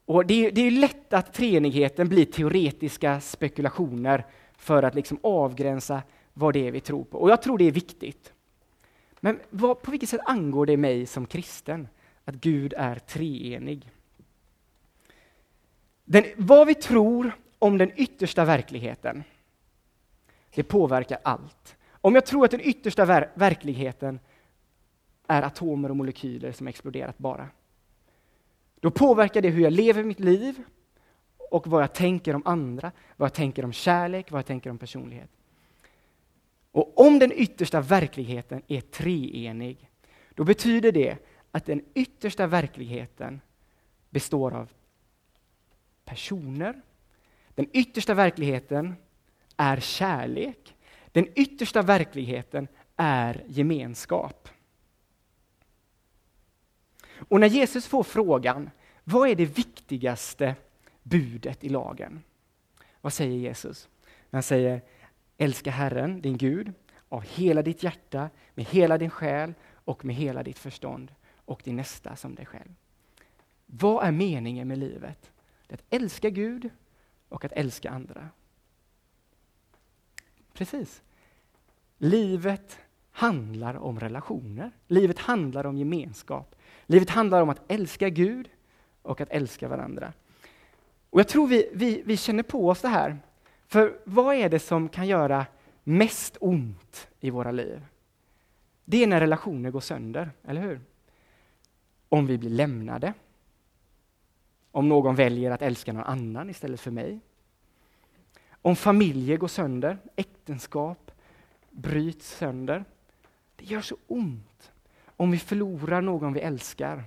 Och 0.06 0.26
det, 0.26 0.46
är, 0.46 0.52
det 0.52 0.62
är 0.62 0.72
lätt 0.72 1.14
att 1.14 1.34
treenigheten 1.34 2.10
blir 2.10 2.26
teoretiska 2.26 3.22
spekulationer 3.22 4.26
för 4.58 4.84
att 4.84 4.96
liksom 4.96 5.20
avgränsa 5.24 6.02
vad 6.34 6.54
det 6.54 6.68
är 6.68 6.72
vi 6.72 6.80
tror 6.80 7.04
på. 7.04 7.18
Och 7.18 7.30
jag 7.30 7.42
tror 7.42 7.58
det 7.58 7.66
är 7.66 7.72
viktigt. 7.72 8.34
Men 9.20 9.40
vad, 9.50 9.82
på 9.82 9.92
vilket 9.92 10.10
sätt 10.10 10.22
angår 10.26 10.66
det 10.66 10.78
mig 10.78 11.06
som 11.06 11.26
kristen 11.26 11.88
att 12.26 12.36
Gud 12.36 12.74
är 12.78 12.96
treenig? 12.96 13.90
Den, 16.06 16.24
vad 16.38 16.68
vi 16.68 16.76
tror 16.76 17.32
om 17.60 17.78
den 17.78 17.92
yttersta 17.96 18.46
verkligheten, 18.46 19.24
det 20.56 20.64
påverkar 20.64 21.18
allt. 21.24 21.76
Om 21.92 22.16
jag 22.16 22.26
tror 22.26 22.46
att 22.46 22.52
den 22.52 22.62
yttersta 22.62 23.06
ver 23.06 23.32
verkligheten 23.34 24.20
är 25.28 25.42
atomer 25.42 25.90
och 25.90 25.98
molekyler 25.98 26.52
som 26.52 26.68
exploderat 26.68 27.18
bara, 27.18 27.50
då 28.80 28.92
påverkar 28.92 29.42
det 29.42 29.50
hur 29.50 29.64
jag 29.64 29.74
lever 29.74 30.04
mitt 30.04 30.20
liv 30.20 30.64
och 31.52 31.68
vad 31.68 31.82
jag 31.82 31.94
tänker 31.94 32.36
om 32.36 32.42
andra, 32.46 32.92
vad 33.16 33.26
jag 33.26 33.34
tänker 33.34 33.66
om 33.66 33.74
kärlek, 33.74 34.32
vad 34.32 34.40
jag 34.40 34.46
tänker 34.46 34.70
om 34.70 34.78
personlighet. 34.78 35.30
Och 36.72 37.00
om 37.00 37.20
den 37.20 37.32
yttersta 37.32 37.82
verkligheten 37.82 38.62
är 38.68 38.82
treenig, 38.82 39.90
då 40.34 40.44
betyder 40.44 40.92
det 40.92 41.18
att 41.52 41.66
den 41.66 41.82
yttersta 41.94 42.48
verkligheten 42.48 43.42
består 44.10 44.54
av 44.54 44.72
personer. 46.06 46.82
Den 47.56 47.68
yttersta 47.74 48.14
verkligheten 48.14 48.96
är 49.58 49.80
kärlek. 49.80 50.76
Den 51.12 51.28
yttersta 51.36 51.82
verkligheten 51.82 52.68
är 52.96 53.44
gemenskap. 53.48 54.50
Och 57.30 57.40
när 57.40 57.48
Jesus 57.48 57.88
får 57.88 58.04
frågan, 58.04 58.70
vad 59.04 59.30
är 59.30 59.36
det 59.36 59.46
viktigaste 59.46 60.56
budet 61.04 61.64
i 61.64 61.70
lagen? 61.70 62.24
Vad 63.02 63.14
säger 63.14 63.38
Jesus? 63.38 63.90
Han 64.32 64.44
säger, 64.44 64.82
älska 65.38 65.72
Herren, 65.72 66.22
din 66.22 66.38
Gud, 66.38 66.74
av 67.10 67.22
hela 67.22 67.62
ditt 67.62 67.84
hjärta, 67.84 68.30
med 68.54 68.66
hela 68.66 68.98
din 68.98 69.10
själ 69.10 69.54
och 69.74 70.06
med 70.06 70.16
hela 70.16 70.44
ditt 70.44 70.60
förstånd 70.60 71.12
och 71.46 71.62
din 71.64 71.76
nästa 71.76 72.16
som 72.16 72.36
dig 72.36 72.46
själv. 72.46 72.76
Vad 73.66 74.06
är 74.06 74.12
meningen 74.12 74.68
med 74.68 74.78
livet? 74.78 75.32
Det 75.68 75.74
är 75.74 75.78
att 75.78 76.02
älska 76.02 76.30
Gud 76.30 76.70
och 77.30 77.46
att 77.46 77.52
älska 77.52 77.90
andra. 77.90 78.30
Precis. 80.54 81.02
Livet 81.98 82.80
handlar 83.12 83.76
om 83.76 84.00
relationer. 84.00 84.72
Livet 84.88 85.20
handlar 85.20 85.66
om 85.66 85.78
gemenskap. 85.78 86.56
Livet 86.86 87.10
handlar 87.10 87.42
om 87.42 87.50
att 87.50 87.62
älska 87.68 88.10
Gud 88.10 88.50
och 89.02 89.22
att 89.22 89.30
älska 89.30 89.68
varandra. 89.68 90.14
Och 91.10 91.20
Jag 91.20 91.28
tror 91.28 91.48
vi, 91.48 91.70
vi, 91.74 92.02
vi 92.06 92.18
känner 92.18 92.44
på 92.44 92.70
oss 92.70 92.82
det 92.82 92.88
här. 92.88 93.18
För 93.68 94.00
vad 94.04 94.36
är 94.36 94.50
det 94.50 94.60
som 94.60 94.90
kan 94.90 95.08
göra 95.08 95.46
mest 95.84 96.38
ont 96.40 97.08
i 97.20 97.30
våra 97.30 97.52
liv? 97.52 97.86
Det 98.86 99.04
är 99.04 99.08
när 99.08 99.20
relationer 99.20 99.72
går 99.72 99.80
sönder, 99.80 100.32
eller 100.48 100.62
hur? 100.62 100.82
Om 102.10 102.28
vi 102.28 102.38
blir 102.38 102.50
lämnade. 102.50 103.14
Om 104.72 104.90
någon 104.90 105.16
väljer 105.16 105.52
att 105.52 105.62
älska 105.62 105.94
någon 105.94 106.04
annan 106.04 106.50
istället 106.50 106.80
för 106.80 106.92
mig. 106.92 107.20
Om 108.66 108.76
familjer 108.76 109.38
går 109.38 109.48
sönder, 109.48 109.98
äktenskap 110.16 111.12
bryts 111.72 112.38
sönder. 112.38 112.86
Det 113.56 113.66
gör 113.66 113.82
så 113.82 113.98
ont 114.08 114.72
om 115.06 115.32
vi 115.32 115.40
förlorar 115.40 116.02
någon 116.02 116.34
vi 116.34 116.40
älskar. 116.40 117.04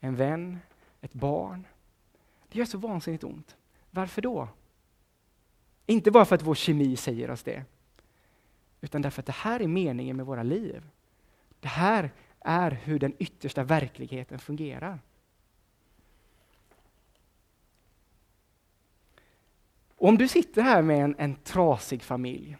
En 0.00 0.16
vän, 0.16 0.58
ett 1.00 1.12
barn. 1.12 1.66
Det 2.48 2.58
gör 2.58 2.66
så 2.66 2.78
vansinnigt 2.78 3.24
ont. 3.24 3.56
Varför 3.90 4.22
då? 4.22 4.48
Inte 5.86 6.10
bara 6.10 6.24
för 6.24 6.34
att 6.34 6.42
vår 6.42 6.54
kemi 6.54 6.96
säger 6.96 7.30
oss 7.30 7.42
det, 7.42 7.64
utan 8.80 9.02
därför 9.02 9.22
att 9.22 9.26
det 9.26 9.32
här 9.32 9.60
är 9.60 9.68
meningen 9.68 10.16
med 10.16 10.26
våra 10.26 10.42
liv. 10.42 10.82
Det 11.60 11.68
här 11.68 12.10
är 12.40 12.70
hur 12.70 12.98
den 12.98 13.14
yttersta 13.18 13.64
verkligheten 13.64 14.38
fungerar. 14.38 14.98
Och 20.00 20.08
om 20.08 20.18
du 20.18 20.28
sitter 20.28 20.62
här 20.62 20.82
med 20.82 21.04
en, 21.04 21.14
en 21.18 21.34
trasig 21.34 22.02
familj, 22.02 22.56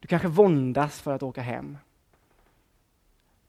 du 0.00 0.08
kanske 0.08 0.28
våndas 0.28 1.00
för 1.00 1.12
att 1.12 1.22
åka 1.22 1.42
hem. 1.42 1.78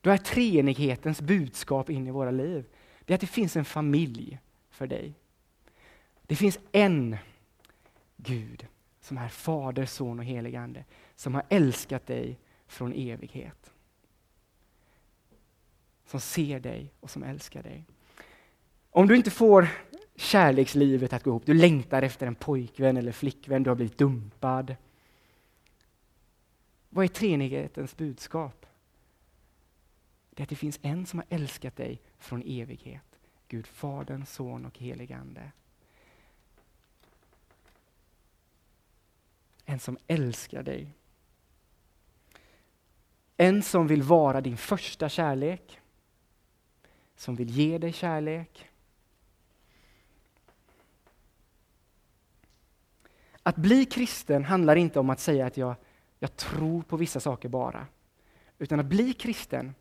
Då 0.01 0.09
är 0.09 0.17
treenighetens 0.17 1.21
budskap 1.21 1.89
in 1.89 2.07
i 2.07 2.11
våra 2.11 2.31
liv, 2.31 2.65
det 3.05 3.13
är 3.13 3.15
att 3.15 3.21
det 3.21 3.27
finns 3.27 3.55
en 3.55 3.65
familj 3.65 4.39
för 4.69 4.87
dig. 4.87 5.13
Det 6.21 6.35
finns 6.35 6.59
en 6.71 7.17
Gud 8.17 8.67
som 8.99 9.17
är 9.17 9.27
Fader, 9.29 9.85
Son 9.85 10.19
och 10.19 10.25
helig 10.25 10.55
Ande, 10.55 10.85
som 11.15 11.35
har 11.35 11.43
älskat 11.49 12.07
dig 12.07 12.39
från 12.67 12.93
evighet. 12.93 13.73
Som 16.05 16.19
ser 16.19 16.59
dig 16.59 16.93
och 16.99 17.09
som 17.09 17.23
älskar 17.23 17.63
dig. 17.63 17.85
Om 18.89 19.07
du 19.07 19.15
inte 19.15 19.31
får 19.31 19.67
kärlekslivet 20.21 21.13
att 21.13 21.23
gå 21.23 21.29
ihop, 21.31 21.45
du 21.45 21.53
längtar 21.53 22.01
efter 22.01 22.27
en 22.27 22.35
pojkvän 22.35 22.97
eller 22.97 23.11
flickvän, 23.11 23.63
du 23.63 23.69
har 23.69 23.75
blivit 23.75 23.97
dumpad. 23.97 24.75
Vad 26.89 27.05
är 27.05 27.09
treenighetens 27.09 27.97
budskap? 27.97 28.65
Det 30.29 30.41
är 30.41 30.43
att 30.43 30.49
det 30.49 30.55
finns 30.55 30.79
en 30.81 31.05
som 31.05 31.19
har 31.19 31.25
älskat 31.29 31.75
dig 31.75 32.01
från 32.17 32.43
evighet. 32.45 33.19
Gud 33.47 33.67
Fadern, 33.67 34.25
Son 34.25 34.65
och 34.65 34.77
helig 34.77 35.13
Ande. 35.13 35.51
En 39.65 39.79
som 39.79 39.97
älskar 40.07 40.63
dig. 40.63 40.93
En 43.37 43.63
som 43.63 43.87
vill 43.87 44.03
vara 44.03 44.41
din 44.41 44.57
första 44.57 45.09
kärlek. 45.09 45.79
Som 47.15 47.35
vill 47.35 47.49
ge 47.49 47.77
dig 47.77 47.93
kärlek. 47.93 48.70
Att 53.43 53.55
bli 53.55 53.85
kristen 53.85 54.45
handlar 54.45 54.75
inte 54.75 54.99
om 54.99 55.09
att 55.09 55.19
säga 55.19 55.45
att 55.45 55.57
jag, 55.57 55.75
jag 56.19 56.35
tror 56.35 56.81
på 56.81 56.97
vissa 56.97 57.19
saker 57.19 57.49
bara. 57.49 57.87
Utan 58.59 58.79
att 58.79 58.85
bli 58.85 59.13
kristen 59.13 59.75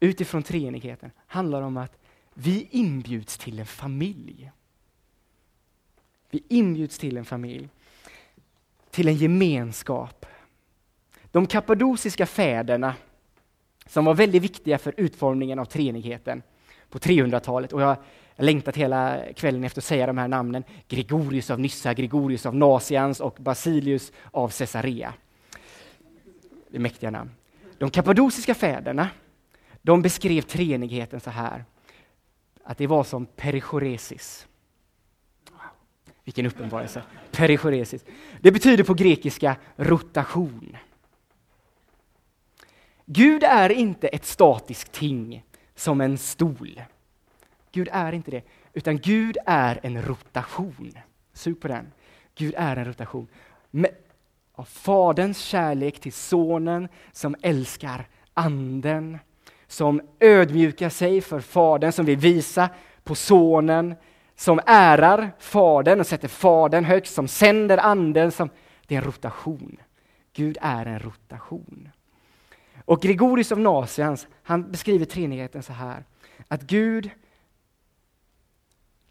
utifrån 0.00 0.42
treenigheten 0.42 1.10
handlar 1.26 1.62
om 1.62 1.76
att 1.76 1.98
vi 2.34 2.68
inbjuds 2.70 3.38
till 3.38 3.58
en 3.58 3.66
familj. 3.66 4.50
Vi 6.30 6.42
inbjuds 6.48 6.98
till 6.98 7.16
en 7.16 7.24
familj, 7.24 7.68
till 8.90 9.08
en 9.08 9.14
gemenskap. 9.14 10.26
De 11.30 11.46
kappadosiska 11.46 12.26
fäderna, 12.26 12.94
som 13.86 14.04
var 14.04 14.14
väldigt 14.14 14.42
viktiga 14.42 14.78
för 14.78 14.94
utformningen 14.96 15.58
av 15.58 15.64
treenigheten 15.64 16.42
på 16.88 16.98
300-talet, 16.98 17.72
och 17.72 17.82
jag 17.82 17.96
har 18.36 18.44
längtat 18.44 18.76
hela 18.76 19.22
kvällen 19.36 19.64
efter 19.64 19.80
att 19.80 19.84
säga 19.84 20.06
de 20.06 20.18
här 20.18 20.28
namnen, 20.28 20.64
Gregorius 20.88 21.50
av 21.50 21.60
Nyssa, 21.60 21.94
Gregorius 21.94 22.46
av 22.46 22.54
Nasians 22.54 23.20
och 23.20 23.36
Basilius 23.40 24.12
av 24.30 24.48
Caesarea. 24.48 25.14
Det 26.68 26.76
är 26.76 26.80
mäktiga 26.80 27.10
namn. 27.10 27.30
De 27.78 27.90
kappadosiska 27.90 28.54
fäderna, 28.54 29.08
de 29.82 30.02
beskrev 30.02 30.42
treenigheten 30.42 31.20
så 31.20 31.30
här, 31.30 31.64
att 32.64 32.78
det 32.78 32.86
var 32.86 33.04
som 33.04 33.26
perichoresis. 33.26 34.46
Vilken 36.24 36.46
uppenbarelse! 36.46 37.02
Perichoresis. 37.32 38.04
Det 38.40 38.52
betyder 38.52 38.84
på 38.84 38.94
grekiska 38.94 39.56
rotation. 39.76 40.76
Gud 43.04 43.42
är 43.42 43.70
inte 43.70 44.08
ett 44.08 44.24
statiskt 44.24 44.92
ting 44.92 45.44
som 45.74 46.00
en 46.00 46.18
stol. 46.18 46.80
Gud 47.76 47.88
är 47.92 48.12
inte 48.12 48.30
det, 48.30 48.42
utan 48.72 48.98
Gud 48.98 49.38
är 49.46 49.80
en 49.82 50.02
rotation. 50.02 50.92
Sug 51.32 51.60
på 51.60 51.68
den. 51.68 51.92
Gud 52.34 52.54
är 52.56 52.76
en 52.76 52.84
rotation. 52.84 53.28
Med, 53.70 53.90
av 54.52 54.64
Faderns 54.64 55.38
kärlek 55.38 56.00
till 56.00 56.12
Sonen 56.12 56.88
som 57.12 57.36
älskar 57.42 58.08
Anden, 58.34 59.18
som 59.66 60.00
ödmjukar 60.20 60.88
sig 60.88 61.20
för 61.20 61.40
Fadern, 61.40 61.92
som 61.92 62.06
vill 62.06 62.18
visa 62.18 62.68
på 63.04 63.14
Sonen, 63.14 63.94
som 64.36 64.60
ärar 64.66 65.30
Fadern 65.38 66.00
och 66.00 66.06
sätter 66.06 66.28
Fadern 66.28 66.84
högst, 66.84 67.14
som 67.14 67.28
sänder 67.28 67.78
Anden. 67.78 68.32
Som, 68.32 68.50
det 68.86 68.94
är 68.94 68.98
en 68.98 69.04
rotation. 69.04 69.76
Gud 70.32 70.58
är 70.60 70.86
en 70.86 70.98
rotation. 70.98 71.88
Och 72.84 73.02
Gregorius 73.02 73.52
av 73.52 73.60
Nasians, 73.60 74.26
han 74.42 74.70
beskriver 74.70 75.04
treenigheten 75.04 75.62
så 75.62 75.72
här, 75.72 76.04
att 76.48 76.62
Gud 76.62 77.10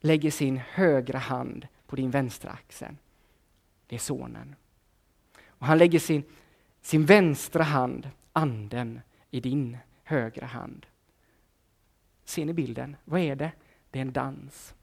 lägger 0.06 0.32
sin 0.32 0.58
högra 0.58 1.20
hand 1.20 1.68
på 1.88 1.96
din 1.96 2.12
vänstra 2.12 2.52
axel. 2.52 2.98
Det 3.88 3.96
är 3.96 4.00
sonen. 4.00 4.56
Och 5.48 5.68
han 5.68 5.78
lägger 5.78 6.00
sin, 6.00 6.24
sin 6.82 7.06
vänstra 7.06 7.64
hand, 7.64 8.10
anden, 8.34 9.02
i 9.32 9.40
din 9.40 9.78
högra 10.04 10.46
hand. 10.46 10.86
Ser 12.26 12.46
ni 12.46 12.54
bilden? 12.54 12.96
Vad 13.06 13.20
är 13.20 13.36
det? 13.36 13.52
Det 13.92 14.00
är 14.00 14.02
en 14.02 14.14
dans. 14.14 14.76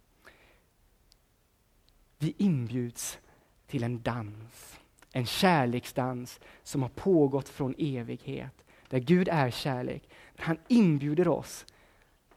Vi 2.19 2.35
inbjuds 2.39 3.19
till 3.67 3.83
en 3.83 4.03
dans. 4.03 4.79
En 5.13 5.27
kärleksdans 5.27 6.41
som 6.63 6.83
har 6.83 6.89
pågått 6.89 7.49
från 7.49 7.75
evighet. 7.79 8.65
Där 8.89 8.99
Gud 8.99 9.29
är 9.29 9.51
kärlek. 9.51 10.09
Han 10.37 10.59
inbjuder 10.69 11.29
oss 11.29 11.67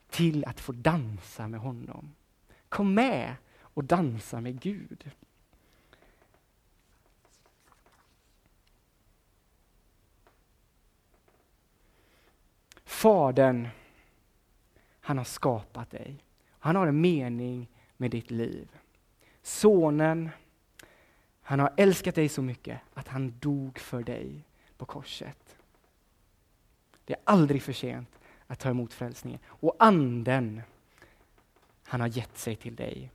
till 0.09 0.45
att 0.45 0.59
få 0.59 0.71
dansa 0.71 1.47
med 1.47 1.59
honom. 1.59 2.15
Kom 2.75 2.93
med 2.93 3.35
och 3.59 3.83
dansa 3.83 4.41
med 4.41 4.61
Gud. 4.61 5.11
Fadern, 12.83 13.67
han 14.99 15.17
har 15.17 15.25
skapat 15.25 15.91
dig. 15.91 16.23
Han 16.49 16.75
har 16.75 16.87
en 16.87 17.01
mening 17.01 17.69
med 17.97 18.11
ditt 18.11 18.31
liv. 18.31 18.67
Sonen, 19.41 20.29
han 21.41 21.59
har 21.59 21.73
älskat 21.77 22.15
dig 22.15 22.29
så 22.29 22.41
mycket 22.41 22.79
att 22.93 23.07
han 23.07 23.39
dog 23.39 23.79
för 23.79 24.03
dig 24.03 24.45
på 24.77 24.85
korset. 24.85 25.57
Det 27.05 27.13
är 27.13 27.21
aldrig 27.23 27.63
för 27.63 27.73
sent 27.73 28.19
att 28.47 28.59
ta 28.59 28.69
emot 28.69 28.93
frälsningen. 28.93 29.39
Och 29.45 29.75
anden, 29.79 30.61
han 31.85 32.01
har 32.01 32.07
gett 32.07 32.37
sig 32.37 32.55
till 32.55 32.75
dig. 32.75 33.11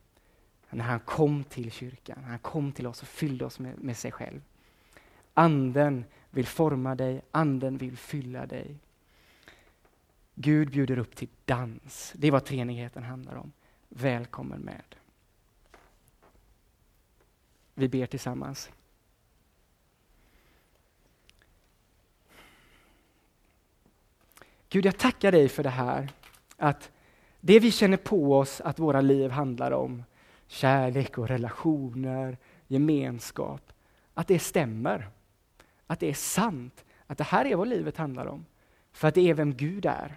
När 0.71 0.85
han 0.85 1.01
kom 1.01 1.45
till 1.45 1.71
kyrkan, 1.71 2.25
han 2.25 2.39
kom 2.39 2.73
till 2.73 2.87
oss 2.87 3.03
och 3.03 3.09
fyllde 3.09 3.45
oss 3.45 3.59
med, 3.59 3.79
med 3.79 3.97
sig 3.97 4.13
själv. 4.13 4.41
Anden 5.35 6.05
vill 6.31 6.47
forma 6.47 6.95
dig, 6.95 7.23
anden 7.31 7.79
vill 7.79 7.97
fylla 7.97 8.47
dig. 8.47 8.77
Gud 10.35 10.71
bjuder 10.71 10.99
upp 10.99 11.17
till 11.17 11.29
dans. 11.45 12.13
Det 12.17 12.27
är 12.27 12.31
vad 12.31 12.45
treenigheten 12.45 13.03
handlar 13.03 13.35
om. 13.35 13.53
Välkommen 13.89 14.61
med. 14.61 14.95
Vi 17.75 17.89
ber 17.89 18.07
tillsammans. 18.07 18.71
Gud, 24.69 24.87
jag 24.87 24.99
tackar 24.99 25.33
dig 25.33 25.49
för 25.49 25.63
det 25.63 25.71
här. 25.71 26.13
Att 26.57 26.91
det 27.41 27.61
vi 27.61 27.71
känner 27.71 27.97
på 27.97 28.39
oss 28.39 28.61
att 28.61 28.79
våra 28.79 29.01
liv 29.01 29.31
handlar 29.31 29.71
om, 29.71 30.05
kärlek 30.47 31.19
och 31.19 31.29
relationer, 31.29 32.39
gemenskap, 32.67 33.73
att 34.15 34.29
det 34.29 34.39
stämmer. 34.39 35.09
Att 35.87 36.01
det 36.01 36.09
är 36.11 36.15
sant. 36.15 36.85
Att 37.07 37.19
det 37.19 37.25
här 37.25 37.45
är 37.45 37.57
vad 37.57 37.69
livet 37.69 37.97
handlar 37.97 38.27
om. 38.27 38.45
För 38.93 39.09
att 39.09 39.15
det 39.15 39.31
är 39.31 39.35
vem 39.35 39.55
Gud 39.55 39.87
är. 39.87 40.17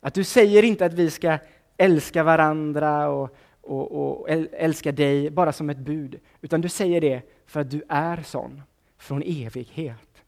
Att 0.00 0.14
du 0.14 0.24
säger 0.24 0.62
inte 0.62 0.86
att 0.86 0.92
vi 0.92 1.10
ska 1.10 1.38
älska 1.76 2.22
varandra 2.22 3.08
och, 3.08 3.36
och, 3.60 3.92
och 3.92 4.30
älska 4.52 4.92
dig 4.92 5.30
bara 5.30 5.52
som 5.52 5.70
ett 5.70 5.78
bud, 5.78 6.20
utan 6.40 6.60
du 6.60 6.68
säger 6.68 7.00
det 7.00 7.22
för 7.46 7.60
att 7.60 7.70
du 7.70 7.82
är 7.88 8.22
sån 8.22 8.62
från 8.98 9.22
evighet. 9.22 10.22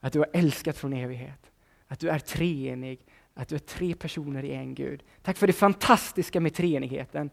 Att 0.00 0.12
du 0.12 0.18
har 0.18 0.28
älskat 0.32 0.76
från 0.76 0.92
evighet. 0.92 1.50
Att 1.88 2.00
du 2.00 2.08
är 2.08 2.18
treenig, 2.18 3.00
att 3.34 3.48
du 3.48 3.54
är 3.54 3.58
tre 3.58 3.94
personer 3.94 4.44
i 4.44 4.52
en 4.52 4.74
Gud. 4.74 5.02
Tack 5.22 5.36
för 5.36 5.46
det 5.46 5.52
fantastiska 5.52 6.40
med 6.40 6.54
treenigheten. 6.54 7.30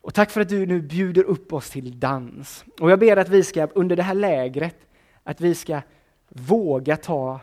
Och 0.00 0.14
tack 0.14 0.30
för 0.30 0.40
att 0.40 0.48
du 0.48 0.66
nu 0.66 0.82
bjuder 0.82 1.22
upp 1.24 1.52
oss 1.52 1.70
till 1.70 2.00
dans. 2.00 2.64
Och 2.80 2.90
jag 2.90 2.98
ber 2.98 3.16
att 3.16 3.28
vi 3.28 3.44
ska 3.44 3.66
under 3.66 3.96
det 3.96 4.02
här 4.02 4.14
lägret, 4.14 4.76
att 5.22 5.40
vi 5.40 5.54
ska 5.54 5.80
våga 6.28 6.96
ta 6.96 7.40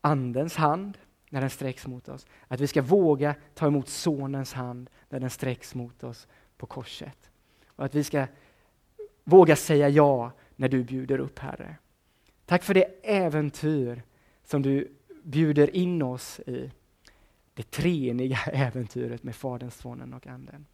Andens 0.00 0.56
hand 0.56 0.98
när 1.30 1.40
den 1.40 1.50
sträcks 1.50 1.86
mot 1.86 2.08
oss. 2.08 2.26
Att 2.48 2.60
vi 2.60 2.66
ska 2.66 2.82
våga 2.82 3.34
ta 3.54 3.66
emot 3.66 3.88
Sonens 3.88 4.52
hand 4.52 4.90
när 5.08 5.20
den 5.20 5.30
sträcks 5.30 5.74
mot 5.74 6.04
oss 6.04 6.28
på 6.56 6.66
korset. 6.66 7.30
Och 7.66 7.84
att 7.84 7.94
vi 7.94 8.04
ska 8.04 8.26
våga 9.24 9.56
säga 9.56 9.88
ja 9.88 10.32
när 10.56 10.68
du 10.68 10.84
bjuder 10.84 11.18
upp, 11.18 11.38
Herre. 11.38 11.76
Tack 12.46 12.62
för 12.62 12.74
det 12.74 12.84
äventyr 13.02 14.02
som 14.44 14.62
du 14.62 14.99
bjuder 15.22 15.76
in 15.76 16.02
oss 16.02 16.40
i. 16.46 16.70
Det 17.54 17.70
treeniga 17.70 18.38
äventyret 18.52 19.22
med 19.22 19.34
Fadern, 19.34 19.70
Sonen 19.70 20.14
och 20.14 20.26
Anden. 20.26 20.66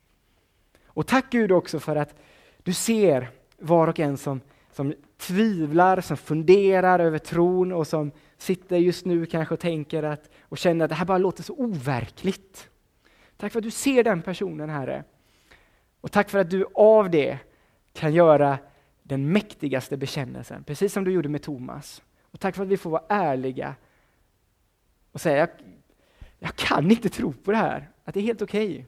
Och 0.86 1.06
tack 1.06 1.30
Gud 1.30 1.52
också 1.52 1.80
för 1.80 1.96
att 1.96 2.14
du 2.62 2.72
ser 2.72 3.28
var 3.58 3.88
och 3.88 4.00
en 4.00 4.16
som, 4.16 4.40
som 4.72 4.94
tvivlar, 5.16 6.00
som 6.00 6.16
funderar 6.16 6.98
över 6.98 7.18
tron 7.18 7.72
och 7.72 7.86
som 7.86 8.10
sitter 8.36 8.76
just 8.76 9.04
nu 9.04 9.26
kanske 9.26 9.54
och 9.54 9.60
tänker 9.60 10.02
att, 10.02 10.30
och 10.42 10.58
känner 10.58 10.84
att 10.84 10.88
det 10.88 10.94
här 10.94 11.04
bara 11.04 11.18
låter 11.18 11.42
så 11.42 11.54
overkligt. 11.54 12.68
Tack 13.36 13.52
för 13.52 13.58
att 13.58 13.64
du 13.64 13.70
ser 13.70 14.04
den 14.04 14.22
personen, 14.22 14.70
Herre. 14.70 15.04
Och 16.00 16.12
tack 16.12 16.30
för 16.30 16.38
att 16.38 16.50
du 16.50 16.66
av 16.74 17.10
det 17.10 17.38
kan 17.92 18.14
göra 18.14 18.58
den 19.02 19.32
mäktigaste 19.32 19.96
bekännelsen, 19.96 20.64
precis 20.64 20.92
som 20.92 21.04
du 21.04 21.12
gjorde 21.12 21.28
med 21.28 21.42
Thomas. 21.42 22.02
Och 22.22 22.40
tack 22.40 22.54
för 22.54 22.62
att 22.62 22.68
vi 22.68 22.76
får 22.76 22.90
vara 22.90 23.04
ärliga 23.08 23.74
och 25.16 25.20
säga, 25.20 25.36
jag, 25.36 25.48
jag 26.38 26.56
kan 26.56 26.90
inte 26.90 27.08
tro 27.08 27.32
på 27.32 27.50
det 27.50 27.56
här, 27.56 27.90
att 28.04 28.14
det 28.14 28.20
är 28.20 28.24
helt 28.24 28.42
okej. 28.42 28.70
Okay. 28.70 28.84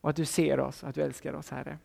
Och 0.00 0.10
att 0.10 0.16
du 0.16 0.24
ser 0.24 0.60
oss, 0.60 0.84
att 0.84 0.94
du 0.94 1.02
älskar 1.02 1.32
oss, 1.32 1.50
Herre. 1.50 1.78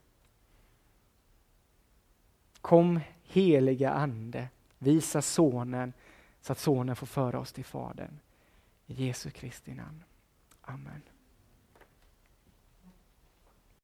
Kom 2.62 2.99
heliga 3.23 3.91
Ande, 3.91 4.47
visa 4.77 5.21
Sonen 5.21 5.93
så 6.41 6.51
att 6.51 6.60
Sonen 6.60 6.95
får 6.95 7.08
föra 7.08 7.39
oss 7.39 7.53
till 7.53 7.65
Fadern. 7.65 8.19
I 8.88 9.06
Jesu 9.06 9.29
Kristi 9.29 9.73
namn. 9.73 10.03
Amen. 10.62 11.01